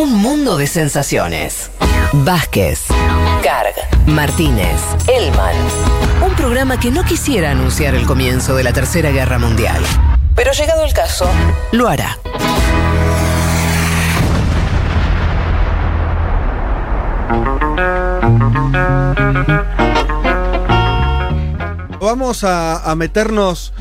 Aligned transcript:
Un 0.00 0.14
mundo 0.14 0.56
de 0.56 0.66
sensaciones. 0.66 1.70
Vázquez, 2.14 2.86
Carg, 3.42 3.74
Martínez, 4.06 4.80
Elman. 5.06 5.54
Un 6.26 6.34
programa 6.36 6.80
que 6.80 6.90
no 6.90 7.04
quisiera 7.04 7.50
anunciar 7.50 7.94
el 7.94 8.06
comienzo 8.06 8.56
de 8.56 8.64
la 8.64 8.72
Tercera 8.72 9.10
Guerra 9.10 9.38
Mundial. 9.38 9.82
Pero 10.34 10.52
llegado 10.52 10.86
el 10.86 10.94
caso, 10.94 11.28
lo 11.72 11.86
hará. 11.86 12.16
Vamos 22.00 22.42
a, 22.44 22.94
meternos 22.96 23.74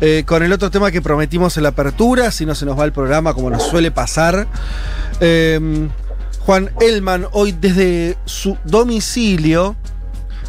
eh, 0.00 0.24
con 0.26 0.42
el 0.42 0.54
otro 0.54 0.70
tema 0.70 0.90
que 0.90 1.02
prometimos 1.02 1.58
en 1.58 1.64
la 1.64 1.68
apertura, 1.68 2.30
si 2.30 2.46
no 2.46 2.54
se 2.54 2.64
nos 2.64 2.78
va 2.78 2.84
el 2.86 2.92
programa 2.92 3.34
como 3.34 3.50
nos 3.50 3.62
suele 3.62 3.90
pasar. 3.90 4.46
Eh, 5.20 5.88
Juan 6.40 6.70
Elman, 6.80 7.26
hoy 7.32 7.52
desde 7.52 8.16
su 8.24 8.56
domicilio, 8.64 9.74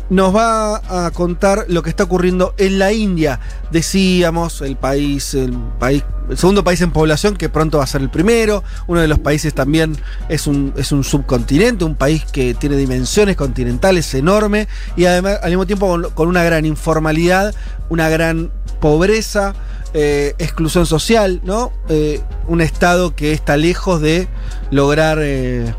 nos 0.09 0.33
va 0.35 1.05
a 1.05 1.11
contar 1.11 1.65
lo 1.67 1.83
que 1.83 1.89
está 1.89 2.03
ocurriendo 2.03 2.53
en 2.57 2.79
la 2.79 2.93
India. 2.93 3.39
Decíamos, 3.71 4.61
el 4.61 4.77
país, 4.77 5.33
el 5.33 5.53
país, 5.79 6.03
el 6.29 6.37
segundo 6.37 6.63
país 6.63 6.81
en 6.81 6.91
población, 6.91 7.35
que 7.35 7.49
pronto 7.49 7.79
va 7.79 7.83
a 7.83 7.87
ser 7.87 8.01
el 8.01 8.09
primero. 8.09 8.63
Uno 8.87 9.01
de 9.01 9.07
los 9.07 9.19
países 9.19 9.53
también 9.53 9.97
es 10.29 10.47
un, 10.47 10.73
es 10.77 10.91
un 10.91 11.03
subcontinente, 11.03 11.83
un 11.83 11.95
país 11.95 12.25
que 12.31 12.53
tiene 12.53 12.77
dimensiones 12.77 13.35
continentales 13.35 14.13
enorme 14.13 14.67
y 14.95 15.05
además 15.05 15.39
al 15.41 15.49
mismo 15.49 15.65
tiempo 15.65 15.99
con 16.13 16.27
una 16.27 16.43
gran 16.43 16.65
informalidad, 16.65 17.53
una 17.89 18.07
gran 18.09 18.51
pobreza, 18.79 19.53
eh, 19.93 20.35
exclusión 20.37 20.85
social, 20.85 21.41
¿no? 21.43 21.71
Eh, 21.89 22.21
un 22.47 22.61
estado 22.61 23.15
que 23.15 23.31
está 23.31 23.57
lejos 23.57 24.01
de 24.01 24.27
lograr. 24.71 25.19
Eh, 25.21 25.73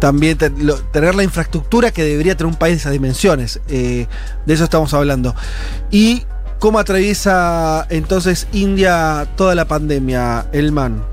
también 0.00 0.36
tener 0.36 1.14
la 1.14 1.22
infraestructura 1.22 1.92
que 1.92 2.02
debería 2.02 2.36
tener 2.36 2.52
un 2.52 2.58
país 2.58 2.74
de 2.74 2.78
esas 2.78 2.92
dimensiones. 2.92 3.60
De 3.68 4.08
eso 4.48 4.64
estamos 4.64 4.92
hablando. 4.94 5.32
Y 5.92 6.24
cómo 6.58 6.80
atraviesa 6.80 7.86
entonces 7.88 8.48
India 8.52 9.28
toda 9.36 9.54
la 9.54 9.66
pandemia, 9.66 10.46
Elman. 10.50 11.04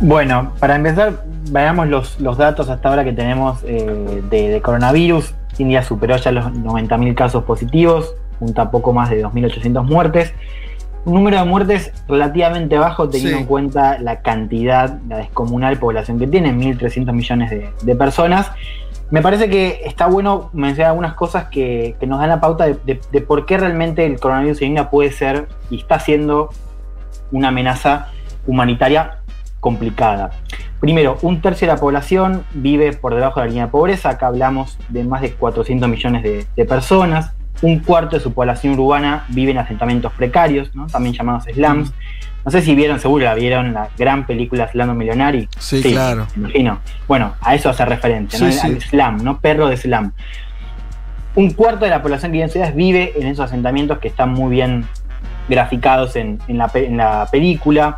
Bueno, 0.00 0.52
para 0.58 0.74
empezar, 0.74 1.22
veamos 1.50 1.86
los, 2.18 2.36
datos 2.36 2.68
hasta 2.68 2.88
ahora 2.88 3.04
que 3.04 3.12
tenemos 3.12 3.62
de, 3.62 4.20
de 4.30 4.60
coronavirus. 4.60 5.32
India 5.58 5.84
superó 5.84 6.16
ya 6.16 6.32
los 6.32 6.46
90.000 6.46 7.14
casos 7.14 7.44
positivos, 7.44 8.14
junta 8.38 8.70
poco 8.70 8.92
más 8.92 9.10
de 9.10 9.24
2.800 9.24 9.84
muertes. 9.84 10.34
Un 11.04 11.14
número 11.14 11.38
de 11.38 11.44
muertes 11.44 11.92
relativamente 12.08 12.76
bajo 12.78 13.08
teniendo 13.08 13.36
Sí. 13.36 13.42
en 13.42 13.46
cuenta 13.48 13.98
la 14.00 14.22
cantidad, 14.22 14.98
la 15.08 15.18
descomunal 15.18 15.78
población 15.78 16.18
que 16.18 16.26
tiene, 16.26 16.52
1.300 16.52 17.12
millones 17.12 17.50
de, 17.50 17.70
de 17.82 17.94
personas. 17.96 18.50
Me 19.12 19.22
parece 19.22 19.48
que 19.48 19.82
está 19.84 20.06
bueno 20.08 20.50
mencionar 20.52 20.90
algunas 20.90 21.14
cosas 21.14 21.44
que, 21.44 21.94
que 22.00 22.08
nos 22.08 22.18
dan 22.18 22.28
la 22.30 22.40
pauta 22.40 22.64
de, 22.66 22.76
de- 22.84 23.00
de 23.12 23.20
por 23.20 23.46
qué 23.46 23.56
realmente 23.56 24.04
el 24.04 24.18
coronavirus 24.18 24.60
en 24.62 24.68
India 24.68 24.90
puede 24.90 25.12
ser 25.12 25.46
y 25.70 25.78
está 25.78 26.00
siendo 26.00 26.50
una 27.30 27.48
amenaza 27.48 28.08
humanitaria 28.48 29.18
complicada. 29.60 30.30
Primero, 30.80 31.18
un 31.22 31.40
tercio 31.40 31.68
de 31.68 31.74
la 31.74 31.80
población 31.80 32.44
vive 32.52 32.92
por 32.94 33.14
debajo 33.14 33.38
de 33.40 33.46
la 33.46 33.50
línea 33.50 33.64
de 33.66 33.70
pobreza. 33.70 34.10
Acá 34.10 34.26
hablamos 34.26 34.76
de 34.88 35.04
más 35.04 35.20
de 35.22 35.32
400 35.32 35.88
millones 35.88 36.22
de 36.54 36.64
personas. 36.64 37.32
Un 37.62 37.78
cuarto 37.80 38.16
de 38.16 38.22
su 38.22 38.32
población 38.32 38.78
urbana 38.78 39.24
vive 39.28 39.52
en 39.52 39.58
asentamientos 39.58 40.12
precarios, 40.12 40.74
¿no? 40.74 40.86
también 40.86 41.14
llamados 41.14 41.44
slums. 41.44 41.92
No 42.44 42.50
sé 42.52 42.62
si 42.62 42.74
vieron, 42.76 43.00
seguro 43.00 43.24
la 43.24 43.34
vieron, 43.34 43.72
la 43.72 43.88
gran 43.98 44.24
película 44.24 44.68
Slumdog 44.68 44.94
Millionary. 44.96 45.48
Sí, 45.58 45.82
claro. 45.82 46.26
Me 46.36 46.42
imagino. 46.42 46.78
Bueno, 47.08 47.34
a 47.40 47.54
eso 47.56 47.70
hace 47.70 47.84
referencia, 47.84 48.38
¿no? 48.38 48.46
Sí, 48.52 48.52
sí. 48.52 48.66
al 48.66 48.80
slum, 48.80 49.24
¿no? 49.24 49.40
Perro 49.40 49.66
de 49.68 49.76
slum. 49.76 50.12
Un 51.34 51.50
cuarto 51.50 51.84
de 51.84 51.90
la 51.90 52.02
población 52.02 52.30
que 52.30 52.34
vive 52.34 52.44
en 52.44 52.50
ciudades 52.50 52.74
vive 52.76 53.12
en 53.16 53.26
esos 53.26 53.46
asentamientos 53.46 53.98
que 53.98 54.08
están 54.08 54.32
muy 54.32 54.50
bien 54.54 54.86
graficados 55.48 56.14
en, 56.16 56.38
en 56.48 56.58
la, 56.58 56.68
pe- 56.68 56.86
en 56.86 56.96
la 56.98 57.26
película. 57.32 57.96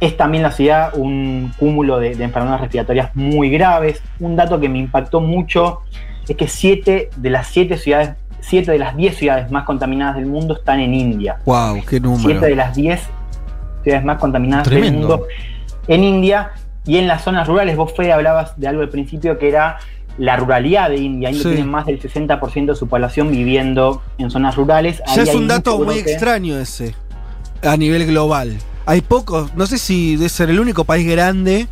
Es 0.00 0.16
también 0.16 0.42
la 0.42 0.52
ciudad 0.52 0.92
un 0.96 1.52
cúmulo 1.58 1.98
de, 1.98 2.14
de 2.14 2.24
enfermedades 2.24 2.60
respiratorias 2.62 3.10
muy 3.14 3.50
graves. 3.50 4.02
Un 4.20 4.36
dato 4.36 4.60
que 4.60 4.68
me 4.68 4.78
impactó 4.78 5.20
mucho 5.20 5.80
es 6.28 6.36
que 6.36 6.46
siete 6.48 7.10
de 7.16 7.30
las 7.30 7.48
siete 7.48 7.76
ciudades, 7.76 8.10
siete 8.42 8.72
de 8.72 8.78
las 8.78 8.94
10 8.96 9.16
ciudades 9.16 9.50
más 9.50 9.64
contaminadas 9.64 10.16
del 10.16 10.26
mundo 10.26 10.54
están 10.56 10.80
en 10.80 10.92
India. 10.94 11.38
Wow, 11.46 11.80
qué 11.88 11.98
número. 12.00 12.28
Siete 12.28 12.46
de 12.46 12.56
las 12.56 12.74
10 12.76 13.00
ciudades 13.82 14.04
más 14.04 14.18
contaminadas 14.18 14.68
del 14.68 14.92
mundo 14.92 15.26
en 15.88 16.04
India 16.04 16.50
y 16.84 16.98
en 16.98 17.06
las 17.08 17.22
zonas 17.22 17.48
rurales. 17.48 17.76
Vos, 17.76 17.92
Fede, 17.96 18.12
hablabas 18.12 18.58
de 18.58 18.68
algo 18.68 18.82
al 18.82 18.88
principio 18.90 19.38
que 19.38 19.48
era 19.48 19.78
la 20.18 20.36
ruralidad 20.36 20.90
de 20.90 20.96
India. 20.96 21.30
India 21.30 21.42
Sí. 21.44 21.48
tiene 21.54 21.64
más 21.64 21.86
del 21.86 21.98
60% 22.00 22.72
de 22.72 22.78
su 22.78 22.86
población 22.88 23.30
viviendo 23.30 24.02
en 24.18 24.30
zonas 24.30 24.56
rurales. 24.56 25.00
Ya 25.06 25.22
Ahí 25.22 25.28
es 25.28 25.34
un 25.34 25.48
dato 25.48 25.78
muy 25.78 25.98
extraño 25.98 26.58
ese, 26.58 26.94
a 27.62 27.76
nivel 27.76 28.06
global. 28.06 28.58
Hay 28.84 29.00
pocos, 29.00 29.54
no 29.54 29.64
sé 29.66 29.78
si 29.78 30.16
debe 30.16 30.28
ser 30.28 30.50
el 30.50 30.58
único 30.60 30.84
país 30.84 31.08
grande 31.08 31.68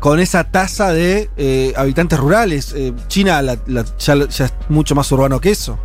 con 0.00 0.18
esa 0.18 0.44
tasa 0.44 0.92
de 0.92 1.30
eh, 1.36 1.72
habitantes 1.76 2.18
rurales. 2.18 2.74
Eh, 2.76 2.92
China 3.08 3.40
la- 3.42 3.56
la- 3.66 3.84
ya, 3.98 4.14
ya 4.28 4.44
es 4.46 4.54
mucho 4.68 4.94
más 4.94 5.10
urbano 5.12 5.40
que 5.40 5.50
eso. 5.50 5.78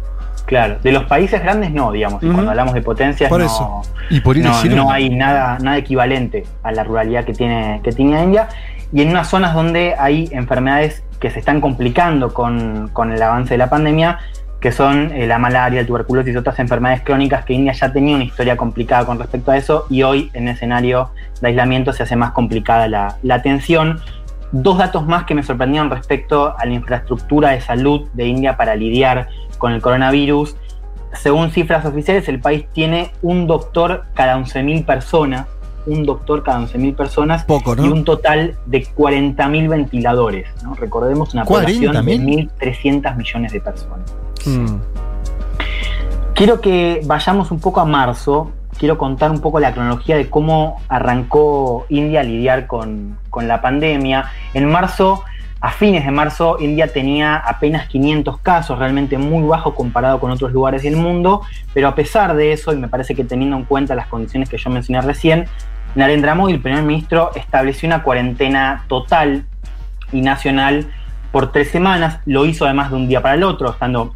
Claro, 0.45 0.77
de 0.81 0.91
los 0.91 1.05
países 1.05 1.41
grandes 1.41 1.71
no, 1.71 1.91
digamos. 1.91 2.21
y. 2.21 2.29
Cuando 2.29 2.51
hablamos 2.51 2.73
de 2.73 2.81
potencias, 2.81 3.29
Por 3.29 3.41
no. 3.41 3.81
Y 4.09 4.19
por 4.19 4.37
no, 4.37 4.63
no 4.63 4.91
hay 4.91 5.09
nada, 5.09 5.57
nada 5.59 5.77
equivalente 5.77 6.43
a 6.63 6.71
la 6.71 6.83
ruralidad 6.83 7.25
que 7.25 7.33
tiene, 7.33 7.81
que 7.83 7.91
tiene 7.91 8.23
India. 8.23 8.47
Y 8.93 9.01
en 9.01 9.09
unas 9.09 9.29
zonas 9.29 9.53
donde 9.53 9.95
hay 9.97 10.29
enfermedades 10.31 11.03
que 11.19 11.31
se 11.31 11.39
están 11.39 11.61
complicando 11.61 12.33
con, 12.33 12.89
con 12.93 13.11
el 13.11 13.21
avance 13.21 13.55
de 13.55 13.57
la 13.57 13.69
pandemia, 13.69 14.19
que 14.59 14.71
son 14.71 15.11
eh, 15.11 15.27
la 15.27 15.37
malaria, 15.37 15.81
el 15.81 15.87
tuberculosis 15.87 16.33
y 16.33 16.37
otras 16.37 16.57
enfermedades 16.59 17.01
crónicas 17.03 17.45
que 17.45 17.53
India 17.53 17.73
ya 17.73 17.91
tenía 17.91 18.15
una 18.15 18.23
historia 18.23 18.57
complicada 18.57 19.05
con 19.05 19.19
respecto 19.19 19.51
a 19.51 19.57
eso 19.57 19.85
y 19.89 20.03
hoy 20.03 20.31
en 20.33 20.47
escenario 20.47 21.11
de 21.41 21.49
aislamiento 21.49 21.93
se 21.93 22.03
hace 22.03 22.15
más 22.15 22.31
complicada 22.31 22.87
la, 22.87 23.17
la 23.21 23.35
atención. 23.35 23.99
Dos 24.57 24.77
datos 24.77 25.05
más 25.05 25.25
que 25.25 25.35
me 25.35 25.43
sorprendieron 25.43 25.89
respecto 25.89 26.57
a 26.57 26.65
la 26.65 26.71
infraestructura 26.71 27.49
de 27.49 27.59
salud 27.59 28.07
de 28.13 28.25
India 28.25 28.55
para 28.55 28.73
lidiar 28.73 29.27
con 29.57 29.73
el 29.73 29.81
coronavirus. 29.81 30.55
Según 31.11 31.51
cifras 31.51 31.85
oficiales, 31.85 32.29
el 32.29 32.39
país 32.39 32.65
tiene 32.71 33.11
un 33.21 33.47
doctor 33.47 34.05
cada 34.13 34.37
11.000 34.37 34.85
personas, 34.85 35.47
un 35.85 36.05
doctor 36.05 36.41
cada 36.41 36.59
11.000 36.61 36.95
personas 36.95 37.43
Poco, 37.43 37.73
y 37.73 37.81
¿no? 37.81 37.93
un 37.95 38.05
total 38.05 38.55
de 38.65 38.85
40.000 38.85 39.67
ventiladores. 39.67 40.47
¿no? 40.63 40.73
Recordemos 40.75 41.33
una 41.33 41.43
población 41.43 42.05
de 42.05 42.17
40.000. 42.17 42.49
1.300 42.57 43.17
millones 43.17 43.51
de 43.51 43.59
personas. 43.59 44.13
Mm. 44.45 44.77
Quiero 46.33 46.61
que 46.61 47.01
vayamos 47.03 47.51
un 47.51 47.59
poco 47.59 47.81
a 47.81 47.85
marzo. 47.85 48.53
Quiero 48.77 48.97
contar 48.97 49.31
un 49.31 49.41
poco 49.41 49.59
la 49.59 49.73
cronología 49.73 50.15
de 50.15 50.29
cómo 50.29 50.81
arrancó 50.87 51.85
India 51.89 52.21
a 52.21 52.23
lidiar 52.23 52.67
con, 52.67 53.17
con 53.35 53.49
la 53.49 53.61
pandemia. 53.61 54.31
En 54.53 54.65
marzo, 54.71 55.25
a 55.59 55.71
fines 55.71 56.05
de 56.05 56.11
marzo, 56.11 56.55
India 56.61 56.87
tenía 56.87 57.35
apenas 57.35 57.87
500 57.87 58.39
casos, 58.39 58.79
realmente 58.79 59.17
muy 59.17 59.45
bajo 59.45 59.75
comparado 59.75 60.21
con 60.21 60.31
otros 60.31 60.53
lugares 60.53 60.83
del 60.83 60.95
mundo. 60.95 61.41
Pero 61.73 61.89
a 61.89 61.95
pesar 61.95 62.33
de 62.33 62.53
eso, 62.53 62.71
y 62.71 62.77
me 62.77 62.87
parece 62.87 63.13
que 63.13 63.25
teniendo 63.25 63.57
en 63.57 63.65
cuenta 63.65 63.93
las 63.93 64.07
condiciones 64.07 64.49
que 64.49 64.57
yo 64.57 64.69
mencioné 64.69 65.01
recién, 65.01 65.47
Narendra 65.95 66.33
Modi, 66.33 66.53
el 66.53 66.61
primer 66.61 66.81
ministro, 66.83 67.31
estableció 67.35 67.87
una 67.87 68.03
cuarentena 68.03 68.85
total 68.87 69.45
y 70.13 70.21
nacional 70.21 70.87
por 71.33 71.51
tres 71.51 71.71
semanas. 71.71 72.19
Lo 72.25 72.45
hizo 72.45 72.63
además 72.63 72.89
de 72.89 72.95
un 72.95 73.07
día 73.09 73.21
para 73.21 73.35
el 73.35 73.43
otro, 73.43 73.71
estando 73.71 74.15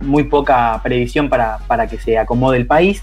muy 0.00 0.24
poca 0.24 0.80
previsión 0.82 1.28
para, 1.28 1.58
para 1.68 1.86
que 1.86 1.98
se 1.98 2.18
acomode 2.18 2.56
el 2.56 2.66
país. 2.66 3.02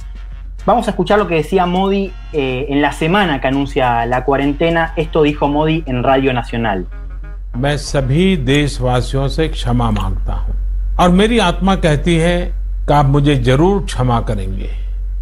Vamos 0.65 0.87
a 0.87 0.91
escuchar 0.91 1.19
lo 1.19 1.27
que 1.27 1.35
decía 1.35 1.65
Modi 1.65 2.09
eh, 2.31 2.67
en 2.69 2.81
la 2.81 2.93
semana 2.93 3.41
que 3.41 3.47
anuncia 3.47 4.05
la 4.05 4.23
cuarentena. 4.23 4.93
Esto 4.95 5.23
dijo 5.23 5.49
Modi 5.49 5.83
en 5.87 6.03
Radio 6.03 6.31
Nacional. 6.33 6.85
मैं 7.57 7.75
सभी 7.77 8.35
देशवासियों 8.45 9.27
से 9.29 9.47
क्षमा 9.47 9.89
माँगता 9.91 10.33
हूँ 10.33 10.55
और 10.99 11.09
मेरी 11.09 11.37
आत्मा 11.39 11.75
कहती 11.75 12.15
है 12.17 12.39
कि 12.87 12.93
आप 12.93 13.05
मुझे 13.05 13.35
ज़रूर 13.43 13.83
क्षमा 13.85 14.19
करेंगे 14.29 14.69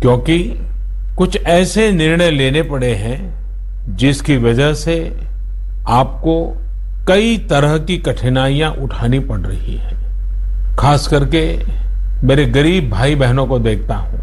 क्योंकि 0.01 0.37
कुछ 1.17 1.37
ऐसे 1.55 1.91
निर्णय 1.91 2.31
लेने 2.31 2.61
पड़े 2.69 2.93
हैं 2.95 3.19
जिसकी 4.03 4.37
वजह 4.45 4.73
से 4.83 4.95
आपको 5.99 6.37
कई 7.07 7.37
तरह 7.49 7.77
की 7.85 7.97
कठिनाइयाँ 8.07 8.71
उठानी 8.83 9.19
पड़ 9.29 9.39
रही 9.39 9.75
हैं 9.77 9.97
खास 10.79 11.07
करके 11.07 11.45
मेरे 12.23 12.45
गरीब 12.57 12.89
भाई 12.89 13.15
बहनों 13.15 13.47
को 13.47 13.59
देखता 13.59 13.95
हूँ 13.95 14.20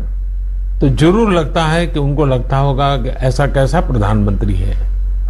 तो 0.80 0.88
ज़रूर 0.88 1.32
लगता 1.32 1.64
है 1.64 1.86
कि 1.86 1.98
उनको 1.98 2.26
लगता 2.26 2.56
होगा 2.56 2.96
कि 2.96 3.08
ऐसा 3.08 3.46
कैसा 3.46 3.80
प्रधानमंत्री 3.80 4.54
है। 4.54 4.74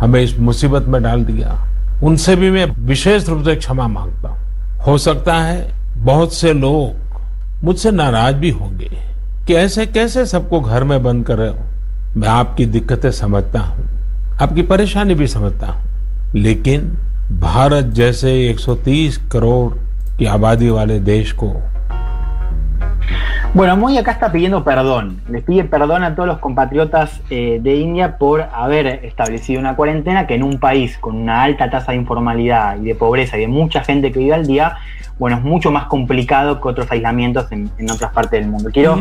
हमें 0.01 0.21
इस 0.21 0.39
मुसीबत 0.39 0.83
में 0.83 1.03
डाल 1.03 1.25
दिया। 1.25 1.69
उनसे 2.03 2.37
भी 2.37 2.51
मैं 2.51 2.65
विशेष 2.87 3.29
रूप 3.29 3.45
से 3.45 3.57
क्षमा 3.57 3.89
माँगता 3.89 4.29
हूँ। 4.29 4.39
हो 4.87 4.99
सकता 4.99 5.35
है 5.35 5.71
बहुत 5.97 6.35
से 6.35 6.53
लोग 6.53 7.09
मुझसे 7.65 7.91
नाराज़ 7.91 8.37
भी 8.37 8.51
होंगे 8.51 8.91
कि 9.47 9.55
ऐसे 9.55 9.87
कैसे 9.87 10.27
सबको 10.27 10.61
घर 10.61 10.85
में 10.85 11.03
बंद 11.03 11.27
कर 11.27 11.37
रहे 11.39 11.49
हो। 11.49 11.59
मैं 12.17 12.29
आपकी 12.29 12.67
दिक्कतें 12.67 13.11
समझता 13.11 13.61
हूँ। 13.61 13.89
आपकी 14.43 14.63
परेशानी 14.63 15.15
भी 15.15 15.27
समझता 15.27 15.67
हूँ। 15.67 15.85
लेकिन 16.35 16.81
भारत 17.33 17.85
जैसे 17.85 18.49
130 18.49 19.17
करोड़ 19.33 19.73
की 20.19 20.25
आबादी 20.25 20.71
वाले 20.71 20.99
देश 20.99 21.33
को 21.33 21.63
Bueno, 23.59 23.77
Modi 23.77 23.99
acá 23.99 24.13
está 24.13 24.31
pidiendo 24.31 24.63
perdón. 24.63 25.21
Les 25.29 25.43
pide 25.43 25.65
perdón 25.65 26.05
a 26.05 26.15
todos 26.15 26.29
los 26.29 26.39
compatriotas 26.39 27.21
eh, 27.29 27.59
de 27.61 27.75
India 27.75 28.17
por 28.17 28.43
haber 28.53 29.05
establecido 29.05 29.59
una 29.59 29.75
cuarentena 29.75 30.29
que 30.29 30.37
en 30.37 30.45
un 30.45 30.61
país 30.61 30.97
con 30.97 31.17
una 31.17 31.43
alta 31.43 31.69
tasa 31.69 31.91
de 31.91 31.99
informalidad 31.99 32.81
y 32.81 32.85
de 32.85 32.95
pobreza 32.95 33.37
y 33.37 33.41
de 33.41 33.49
mucha 33.49 33.83
gente 33.83 34.13
que 34.13 34.21
vive 34.21 34.35
al 34.35 34.47
día, 34.47 34.77
bueno, 35.19 35.39
es 35.39 35.43
mucho 35.43 35.73
más 35.73 35.87
complicado 35.87 36.61
que 36.61 36.69
otros 36.69 36.89
aislamientos 36.93 37.51
en, 37.51 37.69
en 37.79 37.91
otras 37.91 38.13
partes 38.13 38.39
del 38.39 38.49
mundo. 38.49 38.71
Quiero 38.73 38.97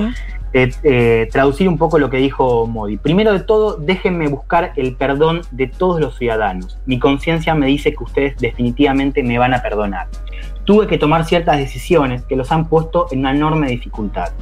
eh, 0.54 0.72
eh, 0.82 1.30
traducir 1.32 1.70
un 1.70 1.78
poco 1.78 2.00
lo 2.00 2.10
que 2.10 2.18
dijo 2.18 2.66
Modi. 2.66 2.98
Primero 2.98 3.34
de 3.34 3.42
todo, 3.42 3.78
déjenme 3.78 4.28
buscar 4.28 4.72
el 4.76 4.96
perdón 4.96 5.42
de 5.52 5.68
todos 5.68 6.02
los 6.02 6.18
ciudadanos. 6.18 6.80
Mi 6.88 6.98
conciencia 6.98 7.54
me 7.54 7.68
dice 7.68 7.94
que 7.94 8.04
ustedes 8.04 8.38
definitivamente 8.38 9.22
me 9.22 9.38
van 9.38 9.54
a 9.54 9.62
perdonar. 9.62 10.08
Tuve 10.68 10.86
que 10.86 10.98
tomar 10.98 11.24
ciertas 11.24 11.60
decisiones 11.60 12.24
que 12.26 12.36
los 12.36 12.52
han 12.52 12.68
puesto 12.68 13.08
en 13.12 13.20
una 13.20 13.32
enorme 13.32 13.70
dificultad. 13.70 14.34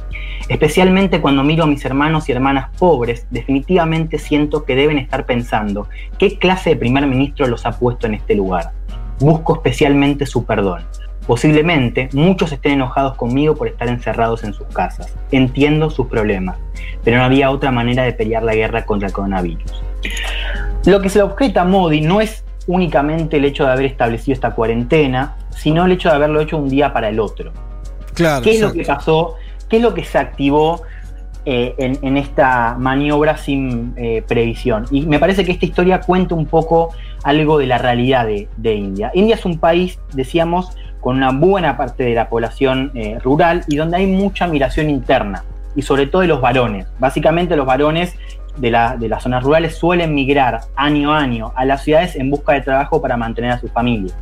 Especialmente 0.48 1.20
cuando 1.20 1.44
miro 1.44 1.62
a 1.62 1.68
mis 1.68 1.84
hermanos 1.84 2.28
y 2.28 2.32
hermanas 2.32 2.68
pobres, 2.80 3.28
definitivamente 3.30 4.18
siento 4.18 4.64
que 4.64 4.74
deben 4.74 4.98
estar 4.98 5.24
pensando 5.24 5.86
qué 6.18 6.36
clase 6.36 6.70
de 6.70 6.76
primer 6.76 7.06
ministro 7.06 7.46
los 7.46 7.64
ha 7.64 7.78
puesto 7.78 8.08
en 8.08 8.14
este 8.14 8.34
lugar. 8.34 8.72
Busco 9.20 9.54
especialmente 9.54 10.26
su 10.26 10.44
perdón. 10.44 10.82
Posiblemente 11.28 12.08
muchos 12.12 12.50
estén 12.50 12.72
enojados 12.72 13.16
conmigo 13.16 13.54
por 13.54 13.68
estar 13.68 13.86
encerrados 13.86 14.42
en 14.42 14.52
sus 14.52 14.66
casas. 14.66 15.14
Entiendo 15.30 15.90
sus 15.90 16.08
problemas, 16.08 16.56
pero 17.04 17.18
no 17.18 17.22
había 17.22 17.52
otra 17.52 17.70
manera 17.70 18.02
de 18.02 18.12
pelear 18.12 18.42
la 18.42 18.56
guerra 18.56 18.84
contra 18.84 19.06
el 19.06 19.14
coronavirus. 19.14 19.80
Lo 20.86 21.00
que 21.00 21.08
se 21.08 21.20
le 21.20 21.22
objeta 21.22 21.60
a 21.60 21.64
Modi 21.64 22.00
no 22.00 22.20
es 22.20 22.44
únicamente 22.66 23.36
el 23.36 23.44
hecho 23.44 23.64
de 23.64 23.70
haber 23.70 23.86
establecido 23.86 24.34
esta 24.34 24.50
cuarentena, 24.56 25.36
sino 25.56 25.84
el 25.86 25.92
hecho 25.92 26.08
de 26.10 26.14
haberlo 26.14 26.40
hecho 26.40 26.56
un 26.56 26.68
día 26.68 26.92
para 26.92 27.08
el 27.08 27.18
otro. 27.18 27.52
Claro. 28.14 28.42
¿Qué 28.42 28.52
es 28.52 28.60
lo 28.60 28.72
que 28.72 28.84
pasó? 28.84 29.34
¿Qué 29.68 29.78
es 29.78 29.82
lo 29.82 29.92
que 29.92 30.04
se 30.04 30.18
activó 30.18 30.82
eh, 31.44 31.74
en, 31.78 31.98
en 32.02 32.16
esta 32.16 32.76
maniobra 32.78 33.36
sin 33.36 33.94
eh, 33.96 34.22
previsión? 34.26 34.86
Y 34.90 35.06
me 35.06 35.18
parece 35.18 35.44
que 35.44 35.52
esta 35.52 35.66
historia 35.66 36.00
cuenta 36.00 36.34
un 36.34 36.46
poco 36.46 36.90
algo 37.24 37.58
de 37.58 37.66
la 37.66 37.78
realidad 37.78 38.26
de, 38.26 38.48
de 38.56 38.74
India. 38.74 39.10
India 39.14 39.34
es 39.34 39.44
un 39.44 39.58
país, 39.58 39.98
decíamos, 40.12 40.76
con 41.00 41.16
una 41.16 41.30
buena 41.32 41.76
parte 41.76 42.04
de 42.04 42.14
la 42.14 42.28
población 42.28 42.90
eh, 42.94 43.18
rural 43.22 43.64
y 43.68 43.76
donde 43.76 43.96
hay 43.96 44.06
mucha 44.06 44.46
migración 44.46 44.88
interna, 44.90 45.44
y 45.74 45.82
sobre 45.82 46.06
todo 46.06 46.22
de 46.22 46.28
los 46.28 46.40
varones. 46.40 46.86
Básicamente 46.98 47.54
los 47.56 47.66
varones 47.66 48.14
de, 48.56 48.70
la- 48.70 48.96
de 48.96 49.08
las 49.08 49.22
zonas 49.22 49.44
rurales 49.44 49.76
suelen 49.76 50.14
migrar 50.14 50.62
año 50.74 51.12
a 51.12 51.18
año 51.18 51.52
a 51.54 51.64
las 51.64 51.82
ciudades 51.84 52.16
en 52.16 52.30
busca 52.30 52.54
de 52.54 52.62
trabajo 52.62 53.00
para 53.02 53.16
mantener 53.16 53.50
a 53.52 53.58
su 53.60 53.68
familia. 53.68 54.14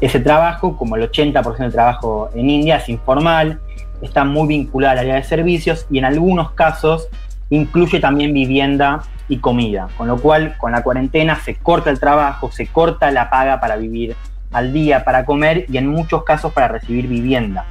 Ese 0.00 0.20
trabajo, 0.20 0.76
como 0.76 0.96
el 0.96 1.10
80% 1.10 1.56
del 1.58 1.72
trabajo 1.72 2.30
en 2.34 2.48
India, 2.48 2.76
es 2.76 2.88
informal, 2.88 3.60
está 4.00 4.24
muy 4.24 4.46
vinculado 4.46 4.92
al 4.92 4.98
área 4.98 5.16
de 5.16 5.24
servicios 5.24 5.86
y 5.90 5.98
en 5.98 6.04
algunos 6.04 6.52
casos 6.52 7.08
incluye 7.50 7.98
también 7.98 8.32
vivienda 8.32 9.02
y 9.28 9.38
comida, 9.38 9.88
con 9.96 10.06
lo 10.08 10.18
cual 10.18 10.56
con 10.56 10.72
la 10.72 10.82
cuarentena 10.82 11.36
se 11.36 11.56
corta 11.56 11.90
el 11.90 11.98
trabajo, 11.98 12.50
se 12.52 12.66
corta 12.66 13.10
la 13.10 13.28
paga 13.28 13.60
para 13.60 13.76
vivir 13.76 14.14
al 14.52 14.72
día, 14.72 15.04
para 15.04 15.24
comer 15.24 15.66
y 15.68 15.76
en 15.76 15.88
muchos 15.88 16.24
casos 16.24 16.52
para 16.52 16.68
recibir 16.68 17.08
vivienda. 17.08 17.66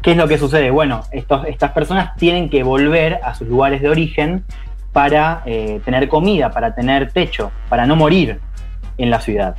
¿Qué 0.00 0.12
es 0.12 0.16
lo 0.16 0.26
que 0.26 0.38
sucede? 0.38 0.70
Bueno, 0.70 1.02
estas 1.12 1.70
personas 1.72 2.16
tienen 2.16 2.50
que 2.50 2.64
volver 2.64 3.20
a 3.22 3.34
sus 3.34 3.46
lugares 3.46 3.82
de 3.82 3.88
origen 3.88 4.44
para 4.92 5.42
eh, 5.46 5.80
tener 5.84 6.08
comida, 6.08 6.50
para 6.50 6.74
tener 6.74 7.12
techo, 7.12 7.52
para 7.68 7.86
no 7.86 7.94
morir 7.94 8.40
en 8.98 9.10
la 9.10 9.20
ciudad. 9.20 9.54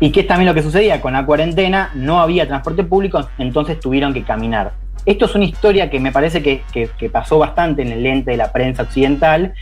¿Y 0.00 0.10
qué 0.12 0.20
es 0.20 0.26
también 0.26 0.48
lo 0.48 0.54
que 0.54 0.62
sucedía? 0.62 1.00
Con 1.00 1.12
la 1.12 1.26
cuarentena 1.26 1.90
no 1.94 2.20
había 2.20 2.46
transporte 2.48 2.82
público, 2.84 3.28
entonces 3.38 3.78
tuvieron 3.78 4.14
que 4.14 4.22
caminar. 4.22 4.72
Esto 5.06 5.26
es 5.26 5.34
una 5.34 5.44
historia 5.44 5.90
que 5.90 6.00
me 6.00 6.10
parece 6.12 6.42
que, 6.42 6.62
que- 6.72 6.88
que 6.98 7.08
pasó 7.10 7.38
bastante 7.38 7.82
en 7.82 7.88
el 7.92 8.02
lente 8.02 8.30
de 8.30 8.36
la 8.36 8.50
prensa 8.52 8.82
occidental, 8.82 9.52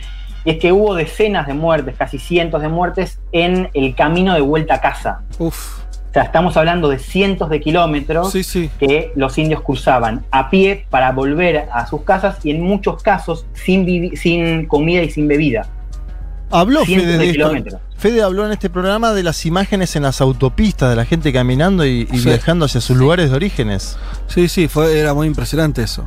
y 0.45 0.51
es 0.51 0.57
que 0.57 0.71
hubo 0.71 0.95
decenas 0.95 1.47
de 1.47 1.53
muertes, 1.53 1.95
casi 1.97 2.17
cientos 2.17 2.61
de 2.61 2.69
muertes, 2.69 3.19
en 3.33 3.69
el 3.73 3.95
camino 3.95 4.33
de 4.33 4.41
vuelta 4.41 4.75
a 4.75 4.81
casa. 4.81 5.21
Uf. 5.37 5.79
O 6.09 6.13
sea, 6.13 6.23
estamos 6.23 6.57
hablando 6.57 6.89
de 6.89 6.97
cientos 6.97 7.49
de 7.49 7.59
kilómetros 7.61 8.31
Sí, 8.31 8.41
sí. 8.43 8.69
que 8.79 9.11
los 9.15 9.37
indios 9.37 9.61
cruzaban 9.61 10.23
a 10.31 10.49
pie 10.49 10.85
para 10.89 11.11
volver 11.11 11.67
a 11.71 11.85
sus 11.85 12.01
casas 12.01 12.43
y 12.43 12.49
en 12.51 12.61
muchos 12.63 13.03
casos 13.03 13.45
sin 13.53 14.65
comida 14.65 15.03
y 15.03 15.09
sin 15.11 15.27
bebida. 15.27 15.67
Habló 16.51 16.85
Fede 16.85 17.17
de 17.17 17.29
esto. 17.29 17.51
Fede 17.97 18.23
habló 18.23 18.45
en 18.45 18.51
este 18.53 18.69
programa 18.69 19.13
de 19.13 19.23
las 19.23 19.45
imágenes 19.45 19.95
en 19.95 20.03
las 20.03 20.21
autopistas, 20.21 20.89
de 20.89 20.95
la 20.95 21.05
gente 21.05 21.31
caminando 21.33 21.85
y, 21.85 22.07
y 22.11 22.17
Sí. 22.19 22.29
viajando 22.29 22.65
hacia 22.65 22.81
sus 22.81 22.97
lugares 22.97 23.29
de 23.29 23.35
orígenes. 23.35 23.97
Sí, 24.27 24.47
sí, 24.47 24.67
fue, 24.67 24.99
era 24.99 25.13
muy 25.13 25.27
impresionante 25.27 25.83
eso. 25.83 26.05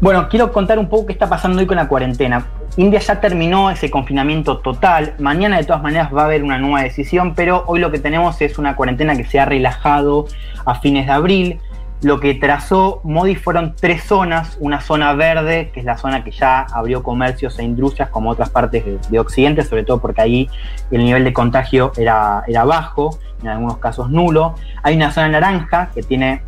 Bueno, 0.00 0.28
quiero 0.30 0.50
contar 0.52 0.78
un 0.78 0.88
poco 0.88 1.06
qué 1.06 1.12
está 1.12 1.28
pasando 1.28 1.58
hoy 1.60 1.66
con 1.66 1.76
la 1.76 1.86
cuarentena. 1.88 2.46
India 2.76 3.00
ya 3.00 3.20
terminó 3.20 3.70
ese 3.70 3.90
confinamiento 3.90 4.58
total. 4.58 5.14
Mañana 5.18 5.58
de 5.58 5.64
todas 5.64 5.82
maneras 5.82 6.08
va 6.14 6.22
a 6.22 6.24
haber 6.26 6.42
una 6.44 6.56
nueva 6.58 6.82
decisión, 6.82 7.34
pero 7.34 7.64
hoy 7.66 7.80
lo 7.80 7.90
que 7.90 7.98
tenemos 7.98 8.40
es 8.40 8.56
una 8.58 8.76
cuarentena 8.76 9.16
que 9.16 9.24
se 9.24 9.40
ha 9.40 9.44
relajado 9.44 10.26
a 10.64 10.76
fines 10.80 11.06
de 11.06 11.12
abril. 11.12 11.60
Lo 12.02 12.18
que 12.18 12.34
trazó 12.34 13.00
Modi 13.04 13.36
fueron 13.36 13.74
tres 13.78 14.04
zonas. 14.04 14.56
Una 14.60 14.80
zona 14.80 15.12
verde, 15.12 15.70
que 15.72 15.80
es 15.80 15.86
la 15.86 15.98
zona 15.98 16.24
que 16.24 16.30
ya 16.30 16.60
abrió 16.72 17.02
comercios 17.02 17.58
e 17.58 17.62
industrias 17.62 18.08
como 18.08 18.30
otras 18.30 18.48
partes 18.48 18.84
de, 18.84 18.98
de 19.10 19.18
Occidente, 19.18 19.62
sobre 19.64 19.84
todo 19.84 20.00
porque 20.00 20.22
ahí 20.22 20.50
el 20.90 21.04
nivel 21.04 21.24
de 21.24 21.32
contagio 21.32 21.92
era, 21.96 22.42
era 22.46 22.64
bajo, 22.64 23.18
en 23.42 23.48
algunos 23.48 23.78
casos 23.78 24.10
nulo. 24.10 24.54
Hay 24.82 24.96
una 24.96 25.12
zona 25.12 25.28
naranja 25.28 25.90
que 25.94 26.02
tiene 26.02 26.42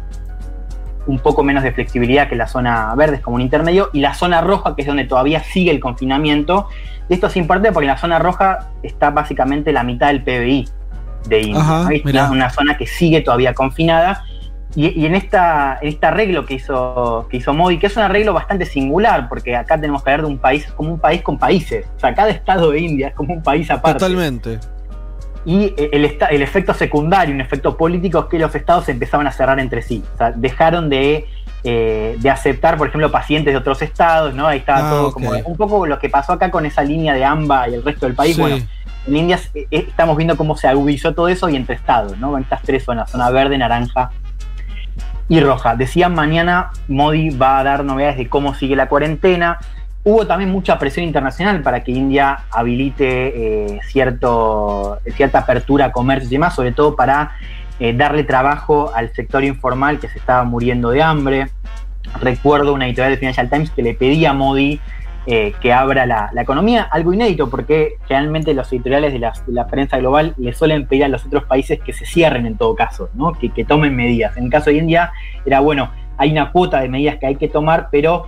un 1.07 1.19
poco 1.19 1.43
menos 1.43 1.63
de 1.63 1.73
flexibilidad 1.73 2.29
que 2.29 2.37
la 2.37 2.47
zona 2.47 2.95
verde, 2.95 3.17
es 3.17 3.23
como 3.23 3.37
un 3.37 3.43
intermedio, 3.43 3.91
y 3.93 4.01
la 4.01 4.15
zona 4.15 4.41
roja, 4.41 4.75
que 4.75 4.83
es 4.83 4.89
donde 4.89 5.05
todavía 5.05 5.43
sigue 5.43 5.71
el 5.71 5.81
confinamiento. 5.81 6.69
Y 7.09 7.15
esto 7.15 7.27
es 7.27 7.37
importante 7.37 7.73
porque 7.73 7.87
en 7.87 7.93
la 7.93 7.99
zona 7.99 8.19
roja 8.19 8.71
está 8.83 9.11
básicamente 9.11 9.73
la 9.73 9.83
mitad 9.83 10.09
del 10.09 10.23
PBI 10.23 10.69
de 11.29 11.41
India. 11.41 11.61
Ajá, 11.61 11.89
¿no? 11.91 11.91
Es 11.91 12.31
una 12.31 12.51
zona 12.51 12.77
que 12.77 12.87
sigue 12.87 13.21
todavía 13.21 13.55
confinada. 13.55 14.25
Y, 14.75 14.89
y 15.01 15.05
en, 15.07 15.15
esta, 15.15 15.79
en 15.83 15.89
este 15.89 16.07
arreglo 16.07 16.47
que 16.47 16.55
hizo, 16.55 17.27
que 17.31 17.37
hizo 17.37 17.53
Modi, 17.53 17.79
que 17.79 17.89
es 17.89 17.97
un 17.97 18.05
arreglo 18.05 18.33
bastante 18.33 18.65
singular, 18.65 19.29
porque 19.29 19.55
acá 19.55 19.79
tenemos 19.79 20.03
que 20.03 20.11
hablar 20.11 20.27
de 20.27 20.33
un 20.33 20.39
país 20.39 20.67
como 20.75 20.93
un 20.93 20.99
país 20.99 21.21
con 21.23 21.39
países. 21.39 21.87
O 21.97 22.01
sea, 22.01 22.15
cada 22.15 22.31
estado 22.31 22.71
de 22.71 22.81
India 22.81 23.09
es 23.09 23.15
como 23.15 23.35
un 23.35 23.43
país 23.43 23.71
aparte. 23.71 23.99
Totalmente. 23.99 24.59
Y 25.45 25.75
el, 25.77 26.05
esta- 26.05 26.27
el 26.27 26.41
efecto 26.41 26.73
secundario, 26.73 27.35
un 27.35 27.41
efecto 27.41 27.77
político, 27.77 28.21
es 28.21 28.25
que 28.27 28.39
los 28.39 28.55
estados 28.55 28.85
se 28.85 28.93
empezaban 28.93 29.27
a 29.27 29.33
cerrar 29.33 29.59
entre 29.61 29.83
sí. 29.83 30.03
O 30.15 30.17
sea, 30.17 30.31
dejaron 30.31 30.89
de, 30.89 31.27
eh, 31.65 32.17
de 32.19 32.31
aceptar, 32.31 32.79
por 32.79 32.89
ejemplo, 32.89 33.11
pacientes 33.11 33.53
de 33.53 33.59
otros 33.59 33.83
estados, 33.83 34.35
¿no? 34.35 34.47
Ahí 34.47 34.61
estaba 34.61 34.87
Ah, 34.87 34.91
todo 34.91 35.13
como. 35.13 35.33
Un 35.33 35.57
poco 35.57 35.85
lo 35.87 35.99
que 35.99 36.09
pasó 36.09 36.33
acá 36.33 36.51
con 36.51 36.65
esa 36.65 36.83
línea 36.83 37.13
de 37.13 37.25
AMBA 37.25 37.69
y 37.71 37.75
el 37.75 37.83
resto 37.85 38.07
del 38.07 38.15
país. 38.15 38.37
Sí. 38.37 38.41
Bueno, 38.41 38.57
en 39.07 39.17
India 39.17 39.39
eh, 39.53 39.67
eh, 39.71 39.85
estamos 39.89 40.17
viendo 40.17 40.37
cómo 40.37 40.57
se 40.57 40.69
agudizó 40.69 41.13
todo 41.13 41.27
eso 41.29 41.49
y 41.49 41.57
entre 41.57 41.75
estados, 41.75 42.17
¿no? 42.19 42.37
En 42.37 42.45
estas 42.45 42.63
tres 42.63 42.85
zonas, 42.85 43.11
zona 43.11 43.29
verde, 43.31 43.59
naranja 43.59 44.13
y 45.29 45.41
roja. 45.41 45.77
Decían 45.77 46.15
mañana 46.15 46.71
Modi 46.89 47.31
va 47.31 47.59
a 47.59 47.65
dar 47.65 47.85
novedades 47.85 48.19
de 48.19 48.29
cómo 48.29 48.55
sigue 48.55 48.77
la 48.77 48.89
cuarentena. 48.89 49.59
Hubo 50.05 50.27
también 50.27 50.51
mucha 50.51 50.79
presión 50.79 51.07
internacional 51.07 51.63
para 51.63 51.85
que 51.85 51.93
India 51.93 52.41
habilite 52.51 53.75
eh, 53.75 53.81
cierta 53.87 55.39
apertura 55.39 55.87
a 55.87 55.93
comercio 55.93 56.29
y 56.29 56.33
demás, 56.33 56.55
sobre 56.55 56.73
todo 56.73 56.97
para 56.97 57.33
eh, 57.79 57.95
darle 57.95 58.25
trabajo 58.25 58.93
al 58.95 59.13
sector 59.13 59.45
informal 59.45 60.01
que 60.01 60.09
se 60.09 60.19
estaba 60.19 60.45
muriendo 60.45 60.91
de 60.91 61.03
hambre. 61.03 61.51
Recuerdo 62.21 62.75
una 62.75 62.87
editorial 62.87 63.13
de 63.13 63.19
Financial 63.19 63.49
Times 63.49 63.71
que 63.71 63.83
le 63.83 63.95
pedía 63.95 64.31
a 64.31 64.35
Modi 64.35 64.81
eh, 65.27 65.53
que 65.61 65.73
abra 65.73 66.05
la, 66.07 66.31
la 66.33 66.43
economía, 66.43 66.83
algo 66.91 67.13
inédito 67.13 67.49
porque 67.49 67.95
generalmente 68.09 68.55
los 68.55 68.73
editoriales 68.73 69.13
de 69.13 69.19
la, 69.21 69.33
de 69.47 69.53
la 69.53 69.67
prensa 69.67 69.99
global 69.99 70.35
le 70.37 70.53
suelen 70.53 70.87
pedir 70.87 71.05
a 71.05 71.09
los 71.09 71.25
otros 71.25 71.45
países 71.45 71.81
que 71.81 71.93
se 71.93 72.05
cierren 72.07 72.47
en 72.47 72.57
todo 72.57 72.75
caso, 72.75 73.09
¿no? 73.15 73.33
que, 73.33 73.51
que 73.51 73.65
tomen 73.65 73.95
medidas. 73.95 74.37
En 74.37 74.45
el 74.45 74.51
caso 74.51 74.71
de 74.71 74.77
India 74.79 75.13
era, 75.47 75.61
bueno, 75.61 75.91
hay 76.19 76.33
una 76.33 76.51
cuota 76.51 76.81
de 76.81 76.89
medidas 76.89 77.17
que 77.19 77.27
hay 77.27 77.37
que 77.37 77.49
tomar, 77.49 77.89
pero 77.91 78.27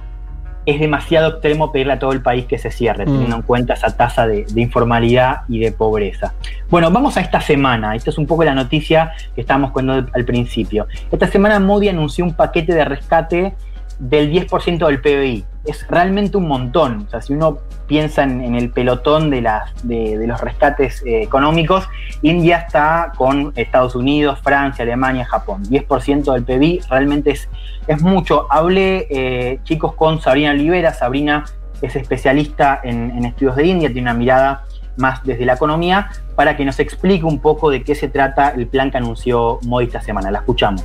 es 0.66 0.80
demasiado 0.80 1.28
extremo 1.28 1.70
pedirle 1.72 1.92
a 1.92 1.98
todo 1.98 2.12
el 2.12 2.22
país 2.22 2.46
que 2.46 2.56
se 2.56 2.70
cierre, 2.70 3.04
Mm. 3.04 3.10
teniendo 3.12 3.36
en 3.36 3.42
cuenta 3.42 3.74
esa 3.74 3.94
tasa 3.96 4.26
de, 4.26 4.46
de 4.46 4.60
informalidad 4.62 5.42
y 5.48 5.58
de 5.58 5.72
pobreza. 5.72 6.32
Bueno, 6.70 6.90
vamos 6.90 7.18
a 7.18 7.20
esta 7.20 7.40
semana. 7.40 7.94
Esta 7.94 8.08
es 8.10 8.16
un 8.16 8.26
poco 8.26 8.44
la 8.44 8.54
noticia 8.54 9.12
que 9.34 9.42
estábamos 9.42 9.72
contando 9.72 10.10
al 10.14 10.24
principio. 10.24 10.86
Esta 11.12 11.26
semana 11.26 11.60
Modi 11.60 11.88
anunció 11.90 12.24
un 12.24 12.32
paquete 12.32 12.72
de 12.72 12.84
rescate 12.84 13.54
del 13.98 14.32
10% 14.32 14.86
del 14.86 15.00
PBI. 15.00 15.44
Es 15.64 15.86
realmente 15.88 16.36
un 16.36 16.46
montón. 16.46 17.04
O 17.06 17.10
sea, 17.10 17.22
si 17.22 17.32
uno 17.32 17.58
piensa 17.86 18.22
en, 18.22 18.54
el 18.54 18.70
pelotón 18.70 19.30
de, 19.30 19.42
las, 19.42 19.72
de, 19.86 20.18
de 20.18 20.26
los 20.26 20.40
rescates 20.40 21.02
eh, 21.06 21.22
económicos, 21.22 21.88
India 22.22 22.58
está 22.58 23.12
con 23.16 23.52
Estados 23.56 23.94
Unidos, 23.94 24.40
Francia, 24.42 24.82
Alemania, 24.82 25.24
Japón. 25.24 25.64
10% 25.64 26.32
del 26.32 26.44
PBI 26.44 26.80
realmente 26.90 27.30
es, 27.30 27.48
es 27.86 28.02
mucho. 28.02 28.46
Hablé, 28.50 29.06
eh, 29.10 29.60
chicos, 29.64 29.94
con 29.94 30.20
Sabrina 30.20 30.50
Olivera. 30.50 30.92
Sabrina 30.92 31.44
es 31.80 31.96
especialista 31.96 32.80
en, 32.82 33.10
en 33.12 33.24
estudios 33.24 33.56
de 33.56 33.66
India, 33.66 33.88
tiene 33.92 34.10
una 34.10 34.14
mirada 34.14 34.64
más 34.96 35.22
desde 35.24 35.44
la 35.44 35.54
economía 35.54 36.10
para 36.36 36.56
que 36.56 36.64
nos 36.64 36.78
explique 36.78 37.24
un 37.24 37.38
poco 37.40 37.70
de 37.70 37.82
qué 37.82 37.94
se 37.94 38.08
trata 38.08 38.50
el 38.50 38.66
plan 38.66 38.90
que 38.90 38.98
anunció 38.98 39.58
Modi 39.62 39.86
esta 39.86 40.00
semana. 40.00 40.30
La 40.30 40.38
escuchamos. 40.38 40.84